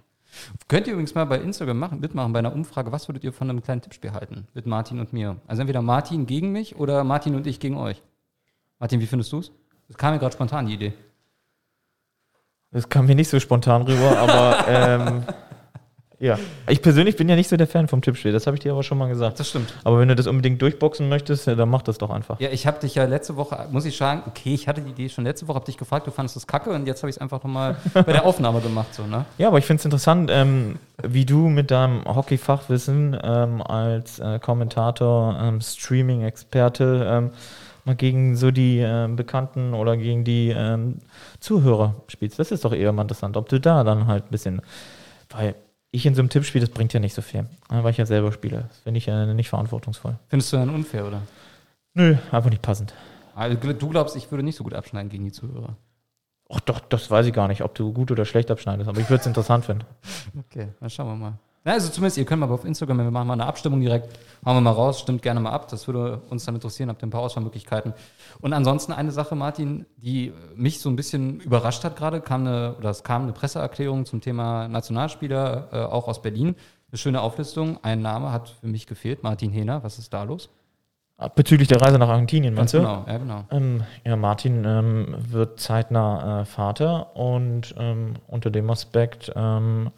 Könnt 0.68 0.86
ihr 0.86 0.92
übrigens 0.92 1.14
mal 1.14 1.24
bei 1.24 1.38
Instagram 1.38 1.78
machen, 1.78 2.00
mitmachen 2.00 2.32
bei 2.32 2.38
einer 2.38 2.52
Umfrage, 2.52 2.92
was 2.92 3.08
würdet 3.08 3.24
ihr 3.24 3.32
von 3.32 3.48
einem 3.48 3.62
kleinen 3.62 3.80
Tippspiel 3.80 4.12
halten 4.12 4.46
mit 4.52 4.66
Martin 4.66 5.00
und 5.00 5.12
mir? 5.12 5.36
Also 5.46 5.62
entweder 5.62 5.80
Martin 5.80 6.26
gegen 6.26 6.52
mich 6.52 6.76
oder 6.76 7.02
Martin 7.02 7.34
und 7.34 7.46
ich 7.46 7.60
gegen 7.60 7.76
euch. 7.76 8.02
Martin, 8.78 9.00
wie 9.00 9.06
findest 9.06 9.32
du 9.32 9.38
es? 9.38 9.50
Das 9.88 9.96
kam 9.96 10.12
mir 10.12 10.20
gerade 10.20 10.34
spontan 10.34 10.66
die 10.66 10.74
Idee. 10.74 10.92
Das 12.70 12.88
kam 12.88 13.06
mir 13.06 13.14
nicht 13.14 13.30
so 13.30 13.40
spontan 13.40 13.82
rüber, 13.82 14.18
aber 14.18 14.64
ähm, 14.68 15.24
ja. 16.20 16.36
Ich 16.68 16.82
persönlich 16.82 17.16
bin 17.16 17.28
ja 17.28 17.36
nicht 17.36 17.48
so 17.48 17.56
der 17.56 17.68
Fan 17.68 17.86
vom 17.86 18.02
Tippspiel, 18.02 18.32
das 18.32 18.46
habe 18.46 18.56
ich 18.56 18.60
dir 18.60 18.72
aber 18.72 18.82
schon 18.82 18.98
mal 18.98 19.08
gesagt. 19.08 19.38
Das 19.38 19.48
stimmt. 19.48 19.72
Aber 19.84 20.00
wenn 20.00 20.08
du 20.08 20.16
das 20.16 20.26
unbedingt 20.26 20.60
durchboxen 20.60 21.08
möchtest, 21.08 21.46
ja, 21.46 21.54
dann 21.54 21.68
mach 21.68 21.82
das 21.82 21.98
doch 21.98 22.10
einfach. 22.10 22.40
Ja, 22.40 22.50
ich 22.50 22.66
habe 22.66 22.80
dich 22.80 22.96
ja 22.96 23.04
letzte 23.04 23.36
Woche, 23.36 23.68
muss 23.70 23.84
ich 23.84 23.96
sagen, 23.96 24.22
okay, 24.26 24.52
ich 24.52 24.66
hatte 24.66 24.80
die 24.80 24.90
Idee 24.90 25.08
schon 25.08 25.24
letzte 25.24 25.46
Woche, 25.46 25.56
habe 25.56 25.66
dich 25.66 25.76
gefragt, 25.76 26.06
du 26.06 26.10
fandest 26.10 26.36
das 26.36 26.46
kacke 26.46 26.70
und 26.70 26.86
jetzt 26.86 27.02
habe 27.02 27.10
ich 27.10 27.16
es 27.16 27.20
einfach 27.22 27.42
nochmal 27.42 27.76
bei 27.94 28.02
der 28.02 28.26
Aufnahme 28.26 28.60
gemacht. 28.60 28.92
So, 28.94 29.04
ne? 29.04 29.24
Ja, 29.38 29.48
aber 29.48 29.58
ich 29.58 29.64
finde 29.64 29.80
es 29.80 29.84
interessant, 29.84 30.30
ähm, 30.32 30.78
wie 31.02 31.24
du 31.24 31.48
mit 31.48 31.70
deinem 31.70 32.04
Hockey-Fachwissen 32.04 33.16
ähm, 33.22 33.62
als 33.62 34.18
äh, 34.18 34.40
Kommentator, 34.40 35.38
ähm, 35.40 35.60
Streaming-Experte, 35.60 37.06
ähm, 37.08 37.30
mal 37.88 37.96
gegen 37.96 38.36
so 38.36 38.50
die 38.50 38.78
äh, 38.78 39.08
Bekannten 39.08 39.74
oder 39.74 39.96
gegen 39.96 40.22
die 40.22 40.50
ähm, 40.50 40.98
Zuhörer 41.40 41.96
spielst. 42.06 42.38
Das 42.38 42.52
ist 42.52 42.64
doch 42.64 42.72
eher 42.72 42.92
mal 42.92 43.02
interessant, 43.02 43.36
ob 43.36 43.48
du 43.48 43.58
da 43.58 43.82
dann 43.82 44.06
halt 44.06 44.26
ein 44.26 44.30
bisschen, 44.30 44.62
weil 45.30 45.56
ich 45.90 46.06
in 46.06 46.14
so 46.14 46.20
einem 46.20 46.28
Tippspiel, 46.28 46.60
das 46.60 46.70
bringt 46.70 46.92
ja 46.92 47.00
nicht 47.00 47.14
so 47.14 47.22
viel, 47.22 47.42
ne, 47.70 47.82
weil 47.82 47.90
ich 47.90 47.96
ja 47.96 48.06
selber 48.06 48.30
spiele. 48.30 48.66
Das 48.68 48.78
finde 48.78 48.98
ich 48.98 49.06
ja 49.06 49.26
nicht 49.26 49.48
verantwortungsvoll. 49.48 50.16
Findest 50.28 50.52
du 50.52 50.58
dann 50.58 50.70
unfair, 50.70 51.06
oder? 51.06 51.22
Nö, 51.94 52.16
einfach 52.30 52.50
nicht 52.50 52.62
passend. 52.62 52.94
Also, 53.34 53.56
du 53.56 53.88
glaubst, 53.88 54.16
ich 54.16 54.30
würde 54.30 54.44
nicht 54.44 54.56
so 54.56 54.64
gut 54.64 54.74
abschneiden 54.74 55.10
gegen 55.10 55.24
die 55.24 55.32
Zuhörer? 55.32 55.76
Ach 56.50 56.60
doch, 56.60 56.80
das 56.80 57.10
weiß 57.10 57.26
ich 57.26 57.32
gar 57.32 57.48
nicht, 57.48 57.62
ob 57.62 57.74
du 57.74 57.92
gut 57.92 58.10
oder 58.10 58.24
schlecht 58.24 58.50
abschneidest, 58.50 58.88
aber 58.88 59.00
ich 59.00 59.08
würde 59.08 59.20
es 59.20 59.26
interessant 59.26 59.64
finden. 59.64 59.84
Okay, 60.50 60.68
dann 60.80 60.90
schauen 60.90 61.08
wir 61.08 61.16
mal. 61.16 61.38
Also 61.64 61.90
zumindest, 61.90 62.16
ihr 62.18 62.24
könnt 62.24 62.40
mal 62.40 62.50
auf 62.50 62.64
Instagram, 62.64 62.98
wir 62.98 63.10
machen 63.10 63.26
mal 63.26 63.34
eine 63.34 63.46
Abstimmung 63.46 63.80
direkt, 63.80 64.18
hauen 64.44 64.56
wir 64.56 64.60
mal 64.60 64.70
raus, 64.70 65.00
stimmt 65.00 65.22
gerne 65.22 65.40
mal 65.40 65.50
ab, 65.50 65.68
das 65.68 65.86
würde 65.86 66.22
uns 66.30 66.44
dann 66.44 66.54
interessieren, 66.54 66.88
habt 66.88 67.02
ihr 67.02 67.06
ein 67.06 67.10
paar 67.10 67.20
Auswahlmöglichkeiten. 67.20 67.92
Und 68.40 68.52
ansonsten 68.52 68.92
eine 68.92 69.10
Sache, 69.10 69.34
Martin, 69.34 69.84
die 69.96 70.32
mich 70.54 70.80
so 70.80 70.88
ein 70.88 70.96
bisschen 70.96 71.40
überrascht 71.40 71.84
hat 71.84 71.96
gerade, 71.96 72.20
kam 72.20 72.46
eine, 72.46 72.74
oder 72.78 72.90
es 72.90 73.02
kam 73.02 73.22
eine 73.22 73.32
Presseerklärung 73.32 74.06
zum 74.06 74.20
Thema 74.20 74.68
Nationalspieler, 74.68 75.68
äh, 75.72 75.76
auch 75.80 76.08
aus 76.08 76.22
Berlin. 76.22 76.54
Eine 76.90 76.98
schöne 76.98 77.20
Auflistung, 77.20 77.78
ein 77.82 78.00
Name 78.00 78.32
hat 78.32 78.48
für 78.48 78.66
mich 78.66 78.86
gefehlt, 78.86 79.22
Martin 79.22 79.50
Hehner, 79.50 79.82
was 79.82 79.98
ist 79.98 80.14
da 80.14 80.22
los? 80.22 80.48
Bezüglich 81.34 81.66
der 81.66 81.82
Reise 81.82 81.98
nach 81.98 82.08
Argentinien, 82.08 82.54
meinst 82.54 82.74
du? 82.74 82.78
Genau, 82.78 83.04
ja, 83.08 83.18
genau. 83.18 83.44
Ähm, 83.50 83.82
ja, 84.04 84.14
Martin 84.14 84.64
ähm, 84.64 85.16
wird 85.18 85.58
zeitnah 85.58 86.42
äh, 86.42 86.44
Vater 86.44 87.16
und 87.16 87.74
ähm, 87.76 88.14
unter 88.28 88.50
dem 88.50 88.70
Aspekt 88.70 89.32
ähm, 89.34 89.90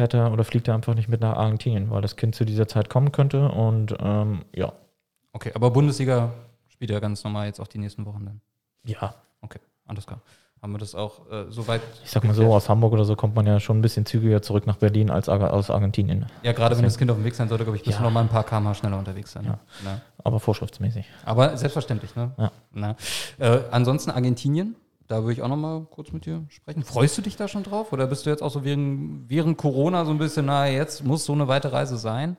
fährt 0.00 0.14
er 0.14 0.32
oder 0.32 0.44
fliegt 0.44 0.66
er 0.66 0.74
einfach 0.74 0.94
nicht 0.94 1.10
mit 1.10 1.20
nach 1.20 1.36
Argentinien, 1.36 1.90
weil 1.90 2.00
das 2.00 2.16
Kind 2.16 2.34
zu 2.34 2.46
dieser 2.46 2.66
Zeit 2.66 2.88
kommen 2.88 3.12
könnte 3.12 3.50
und 3.50 3.94
ähm, 4.00 4.46
ja. 4.54 4.72
Okay, 5.34 5.52
aber 5.54 5.70
Bundesliga 5.70 6.32
spielt 6.68 6.90
er 6.90 7.02
ganz 7.02 7.22
normal 7.22 7.48
jetzt 7.48 7.60
auch 7.60 7.68
die 7.68 7.76
nächsten 7.76 8.06
Wochen 8.06 8.24
dann? 8.24 8.40
Ja. 8.86 9.14
Okay, 9.42 9.58
alles 9.86 10.06
klar. 10.06 10.22
Haben 10.62 10.72
wir 10.72 10.78
das 10.78 10.94
auch 10.94 11.30
äh, 11.30 11.44
soweit? 11.50 11.82
Ich 12.02 12.10
sag 12.10 12.24
mal 12.24 12.32
so, 12.32 12.46
aus 12.54 12.70
Hamburg 12.70 12.94
oder 12.94 13.04
so 13.04 13.14
kommt 13.14 13.34
man 13.34 13.46
ja 13.46 13.60
schon 13.60 13.78
ein 13.78 13.82
bisschen 13.82 14.06
zügiger 14.06 14.40
zurück 14.40 14.66
nach 14.66 14.76
Berlin 14.76 15.10
als 15.10 15.28
aus 15.28 15.68
Argentinien. 15.68 16.24
Ja, 16.42 16.52
gerade 16.52 16.76
wenn 16.76 16.84
das 16.84 16.96
Kind 16.96 17.10
auf 17.10 17.18
dem 17.18 17.24
Weg 17.24 17.34
sein 17.34 17.50
sollte, 17.50 17.64
glaube 17.64 17.76
ich, 17.76 17.82
bist 17.82 17.98
ja. 17.98 18.02
du 18.02 18.04
noch 18.04 18.12
mal 18.12 18.22
ein 18.22 18.28
paar 18.28 18.44
km 18.44 18.72
schneller 18.72 18.98
unterwegs 18.98 19.32
sein. 19.32 19.44
Ja. 19.44 19.58
ja. 19.84 20.00
Aber 20.24 20.40
vorschriftsmäßig. 20.40 21.04
Aber 21.26 21.58
selbstverständlich, 21.58 22.16
ne? 22.16 22.30
Ja. 22.74 22.96
Äh, 23.38 23.60
ansonsten 23.70 24.10
Argentinien, 24.10 24.76
da 25.10 25.22
würde 25.22 25.32
ich 25.32 25.42
auch 25.42 25.48
noch 25.48 25.56
mal 25.56 25.86
kurz 25.90 26.12
mit 26.12 26.24
dir 26.24 26.44
sprechen. 26.48 26.84
Freust 26.84 27.18
du 27.18 27.22
dich 27.22 27.34
da 27.34 27.48
schon 27.48 27.64
drauf? 27.64 27.92
Oder 27.92 28.06
bist 28.06 28.26
du 28.26 28.30
jetzt 28.30 28.42
auch 28.42 28.50
so 28.50 28.64
während, 28.64 29.28
während 29.28 29.58
Corona 29.58 30.04
so 30.04 30.12
ein 30.12 30.18
bisschen, 30.18 30.46
na, 30.46 30.68
jetzt 30.68 31.04
muss 31.04 31.24
so 31.24 31.32
eine 31.32 31.48
weite 31.48 31.72
Reise 31.72 31.96
sein? 31.96 32.36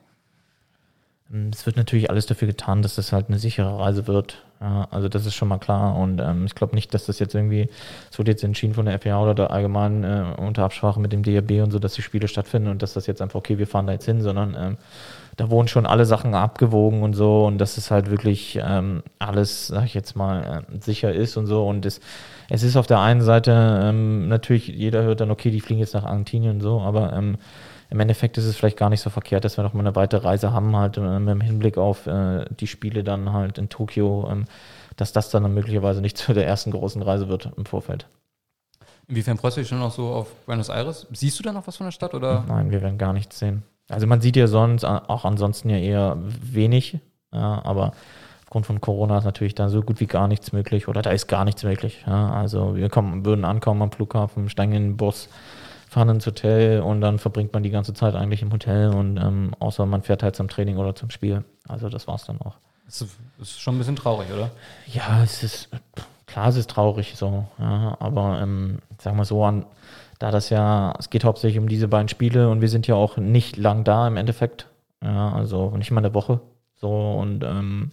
Ähm, 1.30 1.50
es 1.52 1.66
wird 1.66 1.76
natürlich 1.76 2.08
alles 2.08 2.24
dafür 2.24 2.48
getan, 2.48 2.80
dass 2.80 2.94
das 2.94 3.12
halt 3.12 3.28
eine 3.28 3.38
sichere 3.38 3.78
Reise 3.78 4.06
wird. 4.06 4.42
Also 4.58 5.08
das 5.08 5.26
ist 5.26 5.34
schon 5.34 5.48
mal 5.48 5.58
klar 5.58 5.96
und 5.96 6.20
ähm, 6.20 6.46
ich 6.46 6.54
glaube 6.54 6.76
nicht, 6.76 6.94
dass 6.94 7.06
das 7.06 7.18
jetzt 7.18 7.34
irgendwie, 7.34 7.68
es 8.12 8.18
wird 8.18 8.28
jetzt 8.28 8.44
entschieden 8.44 8.74
von 8.74 8.86
der 8.86 8.96
FIA 9.00 9.20
oder 9.20 9.34
der 9.34 9.50
allgemein 9.50 10.04
äh, 10.04 10.36
unter 10.38 10.62
Absprache 10.62 11.00
mit 11.00 11.12
dem 11.12 11.24
DRB 11.24 11.64
und 11.64 11.72
so, 11.72 11.80
dass 11.80 11.94
die 11.94 12.02
Spiele 12.02 12.28
stattfinden 12.28 12.68
und 12.68 12.80
dass 12.80 12.92
das 12.92 13.08
jetzt 13.08 13.20
einfach, 13.20 13.40
okay, 13.40 13.58
wir 13.58 13.66
fahren 13.66 13.88
da 13.88 13.92
jetzt 13.92 14.04
hin, 14.04 14.22
sondern 14.22 14.54
ähm, 14.56 14.76
da 15.36 15.50
wurden 15.50 15.68
schon 15.68 15.86
alle 15.86 16.04
Sachen 16.04 16.34
abgewogen 16.34 17.02
und 17.02 17.14
so 17.14 17.46
und 17.46 17.58
dass 17.58 17.78
es 17.78 17.90
halt 17.90 18.10
wirklich 18.10 18.58
ähm, 18.62 19.02
alles, 19.18 19.68
sag 19.68 19.84
ich 19.84 19.94
jetzt 19.94 20.14
mal, 20.14 20.64
äh, 20.70 20.80
sicher 20.80 21.12
ist 21.12 21.36
und 21.36 21.46
so 21.46 21.66
und 21.66 21.86
es, 21.86 22.00
es 22.50 22.62
ist 22.62 22.76
auf 22.76 22.86
der 22.86 23.00
einen 23.00 23.22
Seite 23.22 23.80
ähm, 23.82 24.28
natürlich, 24.28 24.68
jeder 24.68 25.02
hört 25.02 25.20
dann, 25.20 25.30
okay, 25.30 25.50
die 25.50 25.60
fliegen 25.60 25.80
jetzt 25.80 25.94
nach 25.94 26.04
Argentinien 26.04 26.56
und 26.56 26.60
so, 26.60 26.80
aber 26.80 27.12
ähm, 27.12 27.38
im 27.88 28.00
Endeffekt 28.00 28.38
ist 28.38 28.44
es 28.44 28.56
vielleicht 28.56 28.78
gar 28.78 28.90
nicht 28.90 29.02
so 29.02 29.10
verkehrt, 29.10 29.44
dass 29.44 29.58
wir 29.58 29.64
noch 29.64 29.74
mal 29.74 29.80
eine 29.80 29.94
weitere 29.94 30.26
Reise 30.26 30.52
haben, 30.52 30.74
halt 30.76 30.96
äh, 30.96 31.16
im 31.16 31.40
Hinblick 31.40 31.78
auf 31.78 32.06
äh, 32.06 32.46
die 32.58 32.66
Spiele 32.66 33.04
dann 33.04 33.32
halt 33.32 33.58
in 33.58 33.68
Tokio, 33.68 34.28
ähm, 34.30 34.44
dass 34.96 35.12
das 35.12 35.30
dann 35.30 35.52
möglicherweise 35.52 36.00
nicht 36.00 36.18
zu 36.18 36.32
der 36.34 36.46
ersten 36.46 36.70
großen 36.70 37.02
Reise 37.02 37.28
wird 37.28 37.50
im 37.56 37.66
Vorfeld. 37.66 38.06
Inwiefern 39.08 39.36
freust 39.36 39.56
du 39.56 39.60
dich 39.60 39.68
schon 39.68 39.80
noch 39.80 39.92
so 39.92 40.08
auf 40.08 40.32
Buenos 40.46 40.68
Aires? 40.68 41.06
Siehst 41.12 41.38
du 41.38 41.42
da 41.42 41.52
noch 41.52 41.66
was 41.66 41.76
von 41.76 41.86
der 41.86 41.92
Stadt? 41.92 42.14
Oder? 42.14 42.44
Nein, 42.48 42.70
wir 42.70 42.80
werden 42.80 42.98
gar 42.98 43.12
nichts 43.12 43.38
sehen. 43.38 43.62
Also 43.88 44.06
man 44.06 44.20
sieht 44.20 44.36
ja 44.36 44.46
sonst 44.46 44.84
auch 44.84 45.24
ansonsten 45.24 45.68
ja 45.68 45.76
eher 45.76 46.16
wenig, 46.20 46.98
ja, 47.32 47.64
aber 47.64 47.92
aufgrund 48.42 48.66
von 48.66 48.80
Corona 48.80 49.18
ist 49.18 49.24
natürlich 49.24 49.54
da 49.54 49.68
so 49.68 49.82
gut 49.82 50.00
wie 50.00 50.06
gar 50.06 50.28
nichts 50.28 50.52
möglich 50.52 50.86
oder 50.86 51.00
da 51.00 51.10
ist 51.10 51.26
gar 51.26 51.44
nichts 51.44 51.64
möglich. 51.64 52.04
Ja. 52.06 52.30
Also 52.32 52.76
wir 52.76 52.88
kommen, 52.90 53.24
würden 53.24 53.44
ankommen 53.44 53.80
am 53.80 53.90
Flughafen, 53.90 54.48
steigen 54.50 54.72
in 54.72 54.82
den 54.82 54.96
Bus, 54.96 55.28
fahren 55.88 56.10
ins 56.10 56.26
Hotel 56.26 56.80
und 56.80 57.00
dann 57.00 57.18
verbringt 57.18 57.52
man 57.54 57.62
die 57.62 57.70
ganze 57.70 57.94
Zeit 57.94 58.14
eigentlich 58.14 58.42
im 58.42 58.52
Hotel 58.52 58.90
und 58.94 59.16
ähm, 59.16 59.54
außer 59.58 59.86
man 59.86 60.02
fährt 60.02 60.22
halt 60.22 60.36
zum 60.36 60.48
Training 60.48 60.76
oder 60.76 60.94
zum 60.94 61.10
Spiel. 61.10 61.44
Also 61.66 61.88
das 61.88 62.06
war's 62.06 62.24
dann 62.24 62.40
auch. 62.40 62.56
Das 62.84 63.06
ist 63.40 63.60
schon 63.60 63.76
ein 63.76 63.78
bisschen 63.78 63.96
traurig, 63.96 64.28
oder? 64.32 64.50
Ja, 64.86 65.22
es 65.22 65.42
ist 65.42 65.70
klar, 66.26 66.48
es 66.48 66.56
ist 66.56 66.68
traurig 66.68 67.14
so, 67.16 67.46
ja, 67.58 67.96
aber 68.00 68.40
ähm, 68.42 68.80
sagen 68.98 69.16
wir 69.16 69.24
so 69.24 69.44
an, 69.44 69.64
da 70.22 70.30
das 70.30 70.50
ja, 70.50 70.94
es 71.00 71.10
geht 71.10 71.24
hauptsächlich 71.24 71.58
um 71.58 71.68
diese 71.68 71.88
beiden 71.88 72.08
Spiele 72.08 72.48
und 72.48 72.60
wir 72.60 72.68
sind 72.68 72.86
ja 72.86 72.94
auch 72.94 73.16
nicht 73.16 73.56
lang 73.56 73.82
da 73.82 74.06
im 74.06 74.16
Endeffekt, 74.16 74.68
ja, 75.02 75.32
also 75.32 75.76
nicht 75.76 75.90
mal 75.90 75.98
eine 75.98 76.14
Woche 76.14 76.40
so 76.76 77.14
und 77.14 77.42
ähm, 77.42 77.90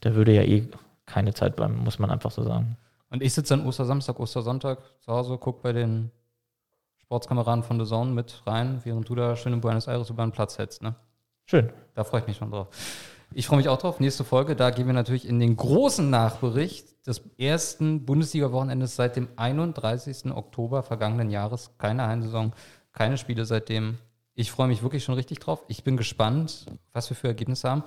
da 0.00 0.14
würde 0.14 0.32
ja 0.32 0.42
eh 0.42 0.68
keine 1.04 1.34
Zeit 1.34 1.56
bleiben, 1.56 1.82
muss 1.82 1.98
man 1.98 2.12
einfach 2.12 2.30
so 2.30 2.44
sagen. 2.44 2.76
Und 3.10 3.24
ich 3.24 3.34
sitze 3.34 3.56
dann 3.56 3.66
Ostersamstag, 3.66 4.20
Ostersonntag 4.20 4.78
zu 5.00 5.12
Hause, 5.12 5.36
gucke 5.36 5.62
bei 5.62 5.72
den 5.72 6.12
Sportskameraden 7.02 7.64
von 7.64 7.80
The 7.80 7.86
Zone 7.86 8.12
mit 8.12 8.42
rein, 8.46 8.80
während 8.84 9.08
du 9.08 9.16
da 9.16 9.34
schön 9.34 9.52
in 9.52 9.60
Buenos 9.60 9.88
Aires 9.88 10.10
über 10.10 10.22
einen 10.22 10.30
Platz 10.30 10.58
hältst. 10.58 10.80
Ne? 10.80 10.94
Schön. 11.44 11.72
Da 11.94 12.04
freue 12.04 12.20
ich 12.20 12.28
mich 12.28 12.36
schon 12.36 12.52
drauf. 12.52 12.68
Ich 13.36 13.48
freue 13.48 13.56
mich 13.56 13.68
auch 13.68 13.78
drauf. 13.78 13.98
Nächste 13.98 14.22
Folge, 14.22 14.54
da 14.54 14.70
gehen 14.70 14.86
wir 14.86 14.92
natürlich 14.92 15.28
in 15.28 15.40
den 15.40 15.56
großen 15.56 16.08
Nachbericht 16.08 17.04
des 17.04 17.20
ersten 17.36 18.06
Bundesliga-Wochenendes 18.06 18.94
seit 18.94 19.16
dem 19.16 19.26
31. 19.34 20.30
Oktober 20.30 20.84
vergangenen 20.84 21.30
Jahres. 21.30 21.72
Keine 21.76 22.06
Heimsaison, 22.06 22.52
keine 22.92 23.18
Spiele 23.18 23.44
seitdem. 23.44 23.98
Ich 24.34 24.52
freue 24.52 24.68
mich 24.68 24.84
wirklich 24.84 25.02
schon 25.02 25.16
richtig 25.16 25.40
drauf. 25.40 25.64
Ich 25.66 25.82
bin 25.82 25.96
gespannt, 25.96 26.66
was 26.92 27.10
wir 27.10 27.16
für 27.16 27.26
Ergebnisse 27.26 27.68
haben. 27.68 27.82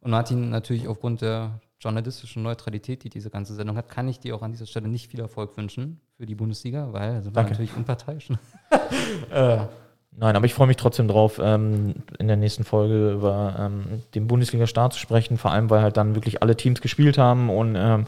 Und 0.00 0.10
Martin, 0.10 0.50
natürlich 0.50 0.88
aufgrund 0.88 1.20
der 1.22 1.60
journalistischen 1.78 2.42
Neutralität, 2.42 3.04
die 3.04 3.10
diese 3.10 3.30
ganze 3.30 3.54
Sendung 3.54 3.76
hat, 3.76 3.88
kann 3.88 4.08
ich 4.08 4.18
dir 4.18 4.34
auch 4.34 4.42
an 4.42 4.50
dieser 4.50 4.66
Stelle 4.66 4.88
nicht 4.88 5.08
viel 5.08 5.20
Erfolg 5.20 5.56
wünschen 5.56 6.00
für 6.16 6.26
die 6.26 6.34
Bundesliga, 6.34 6.92
weil 6.92 7.14
also 7.14 7.32
wir 7.32 7.42
natürlich 7.42 7.76
unparteiisch. 7.76 8.30
äh. 9.30 9.66
Nein, 10.16 10.36
aber 10.36 10.44
ich 10.44 10.54
freue 10.54 10.66
mich 10.66 10.76
trotzdem 10.76 11.08
drauf, 11.08 11.40
ähm, 11.42 11.94
in 12.18 12.26
der 12.26 12.36
nächsten 12.36 12.64
Folge 12.64 13.12
über 13.12 13.56
ähm, 13.58 14.02
den 14.14 14.26
Bundesliga-Start 14.26 14.92
zu 14.92 14.98
sprechen, 14.98 15.38
vor 15.38 15.52
allem 15.52 15.70
weil 15.70 15.82
halt 15.82 15.96
dann 15.96 16.14
wirklich 16.14 16.42
alle 16.42 16.56
Teams 16.56 16.80
gespielt 16.80 17.16
haben 17.16 17.48
und 17.48 17.76
ähm, 17.76 18.06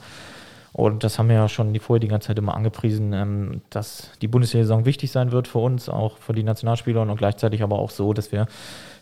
und 0.74 1.04
das 1.04 1.18
haben 1.18 1.28
wir 1.28 1.36
ja 1.36 1.48
schon 1.50 1.74
die 1.74 1.80
vorher 1.80 2.00
die 2.00 2.08
ganze 2.08 2.28
Zeit 2.28 2.38
immer 2.38 2.54
angepriesen, 2.54 3.62
dass 3.68 4.10
die 4.22 4.28
Bundesliga-Saison 4.28 4.86
wichtig 4.86 5.12
sein 5.12 5.30
wird 5.30 5.46
für 5.46 5.58
uns, 5.58 5.90
auch 5.90 6.16
für 6.16 6.32
die 6.32 6.42
Nationalspieler 6.42 7.02
und 7.02 7.14
gleichzeitig 7.16 7.62
aber 7.62 7.78
auch 7.78 7.90
so, 7.90 8.14
dass 8.14 8.32
wir 8.32 8.46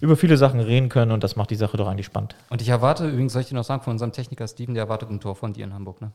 über 0.01 0.17
viele 0.17 0.37
Sachen 0.37 0.59
reden 0.59 0.89
können 0.89 1.13
und 1.13 1.23
das 1.23 1.37
macht 1.37 1.51
die 1.51 1.57
Sache 1.57 1.77
doch 1.77 1.87
eigentlich 1.87 2.07
spannend. 2.07 2.35
Und 2.49 2.61
ich 2.61 2.69
erwarte, 2.69 3.07
übrigens 3.09 3.35
soll 3.35 3.43
ich 3.43 3.49
dir 3.49 3.55
noch 3.55 3.63
sagen, 3.63 3.83
von 3.83 3.93
unserem 3.93 4.11
Techniker 4.11 4.49
Steven, 4.49 4.75
der 4.75 4.85
erwartet 4.85 5.11
ein 5.11 5.21
Tor 5.21 5.37
von 5.37 5.53
dir 5.53 5.65
in 5.65 5.73
Hamburg, 5.73 6.01
ne? 6.01 6.11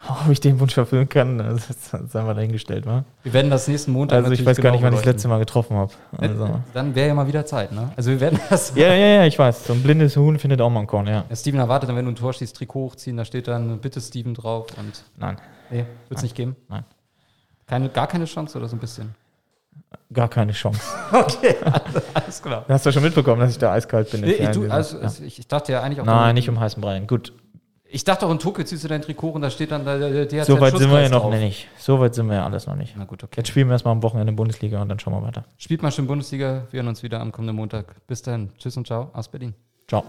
Ob 0.08 0.30
ich 0.30 0.38
den 0.38 0.60
Wunsch 0.60 0.76
erfüllen 0.76 1.08
kann, 1.08 1.38
das 1.38 1.90
sei 1.90 2.22
mal 2.22 2.34
dahingestellt, 2.34 2.86
wa? 2.86 3.04
Wir 3.24 3.32
werden 3.32 3.50
das 3.50 3.66
nächsten 3.66 3.90
Montag. 3.90 4.18
Also 4.18 4.30
ich 4.30 4.46
weiß 4.46 4.58
gar 4.58 4.70
nicht, 4.70 4.82
wann 4.82 4.92
ich 4.92 5.00
das 5.00 5.06
letzte 5.06 5.28
Mal 5.28 5.38
getroffen 5.38 5.76
habe. 5.76 5.92
Also. 6.16 6.60
Dann 6.72 6.94
wäre 6.94 7.08
ja 7.08 7.14
mal 7.14 7.26
wieder 7.26 7.44
Zeit, 7.44 7.72
ne? 7.72 7.90
Also 7.96 8.10
wir 8.12 8.20
werden 8.20 8.38
das. 8.50 8.72
ja, 8.76 8.94
ja, 8.94 9.06
ja, 9.06 9.26
ich 9.26 9.36
weiß. 9.38 9.66
So 9.66 9.72
ein 9.72 9.82
blindes 9.82 10.16
Huhn 10.16 10.38
findet 10.38 10.60
auch 10.60 10.70
mal 10.70 10.80
ein 10.80 10.86
Korn, 10.86 11.06
ja. 11.06 11.24
ja 11.28 11.36
Steven 11.36 11.58
erwartet 11.58 11.88
dann, 11.88 11.96
wenn 11.96 12.04
du 12.04 12.12
ein 12.12 12.16
Tor 12.16 12.32
schießt, 12.32 12.56
Trikot 12.56 12.90
hochziehen, 12.90 13.16
da 13.16 13.24
steht 13.24 13.48
dann 13.48 13.78
bitte 13.78 14.00
Steven 14.00 14.34
drauf 14.34 14.66
und. 14.76 15.02
Nein. 15.16 15.36
Nee, 15.70 15.84
wird 16.08 16.18
es 16.18 16.22
nicht 16.22 16.36
geben? 16.36 16.54
Nein. 16.68 16.84
Keine, 17.66 17.88
gar 17.88 18.06
keine 18.06 18.24
Chance 18.24 18.56
oder 18.56 18.68
so 18.68 18.76
ein 18.76 18.80
bisschen? 18.80 19.14
Gar 20.12 20.28
keine 20.28 20.52
Chance. 20.52 20.80
okay, 21.12 21.56
also, 21.64 22.00
alles 22.14 22.42
klar. 22.42 22.64
Hast 22.68 22.86
du 22.86 22.92
schon 22.92 23.02
mitbekommen, 23.02 23.40
dass 23.40 23.50
ich 23.50 23.58
da 23.58 23.72
eiskalt 23.72 24.10
bin? 24.10 24.22
Nee, 24.22 24.48
du, 24.52 24.70
also, 24.70 24.98
ja. 24.98 25.10
ich 25.24 25.46
dachte 25.46 25.72
ja 25.72 25.82
eigentlich 25.82 26.00
auch. 26.00 26.06
Nein, 26.06 26.34
nicht 26.34 26.48
um 26.48 26.58
heißen 26.58 26.80
Brei. 26.80 27.00
Gut, 27.00 27.32
ich 27.90 28.04
dachte 28.04 28.26
auch 28.26 28.30
in 28.30 28.38
Tokio 28.38 28.64
ziehst 28.64 28.84
du 28.84 28.88
dein 28.88 29.02
Trikot 29.02 29.30
und 29.30 29.42
da 29.42 29.50
steht 29.50 29.70
dann 29.70 29.84
der, 29.84 30.26
der 30.26 30.44
So 30.44 30.60
weit 30.60 30.76
sind 30.76 30.90
wir 30.90 31.00
ja 31.00 31.08
noch 31.08 31.30
nicht. 31.30 31.68
So 31.78 31.98
weit 32.00 32.14
sind 32.14 32.26
wir 32.26 32.34
ja 32.34 32.44
alles 32.44 32.66
noch 32.66 32.76
nicht. 32.76 32.94
Na 32.96 33.04
gut, 33.04 33.24
okay. 33.24 33.34
Jetzt 33.36 33.48
spielen 33.48 33.68
wir 33.68 33.72
erstmal 33.72 33.92
am 33.92 34.02
Wochenende 34.02 34.32
Bundesliga 34.32 34.82
und 34.82 34.88
dann 34.88 34.98
schauen 34.98 35.14
wir 35.14 35.22
weiter. 35.22 35.44
Spielt 35.56 35.82
mal 35.82 35.90
schön 35.90 36.06
Bundesliga. 36.06 36.66
Wir 36.70 36.80
hören 36.80 36.88
uns 36.88 37.02
wieder 37.02 37.20
am 37.20 37.32
kommenden 37.32 37.56
Montag. 37.56 38.06
Bis 38.06 38.22
dahin. 38.22 38.50
Tschüss 38.58 38.76
und 38.76 38.86
ciao 38.86 39.10
aus 39.12 39.28
Berlin. 39.28 39.54
Ciao. 39.86 40.04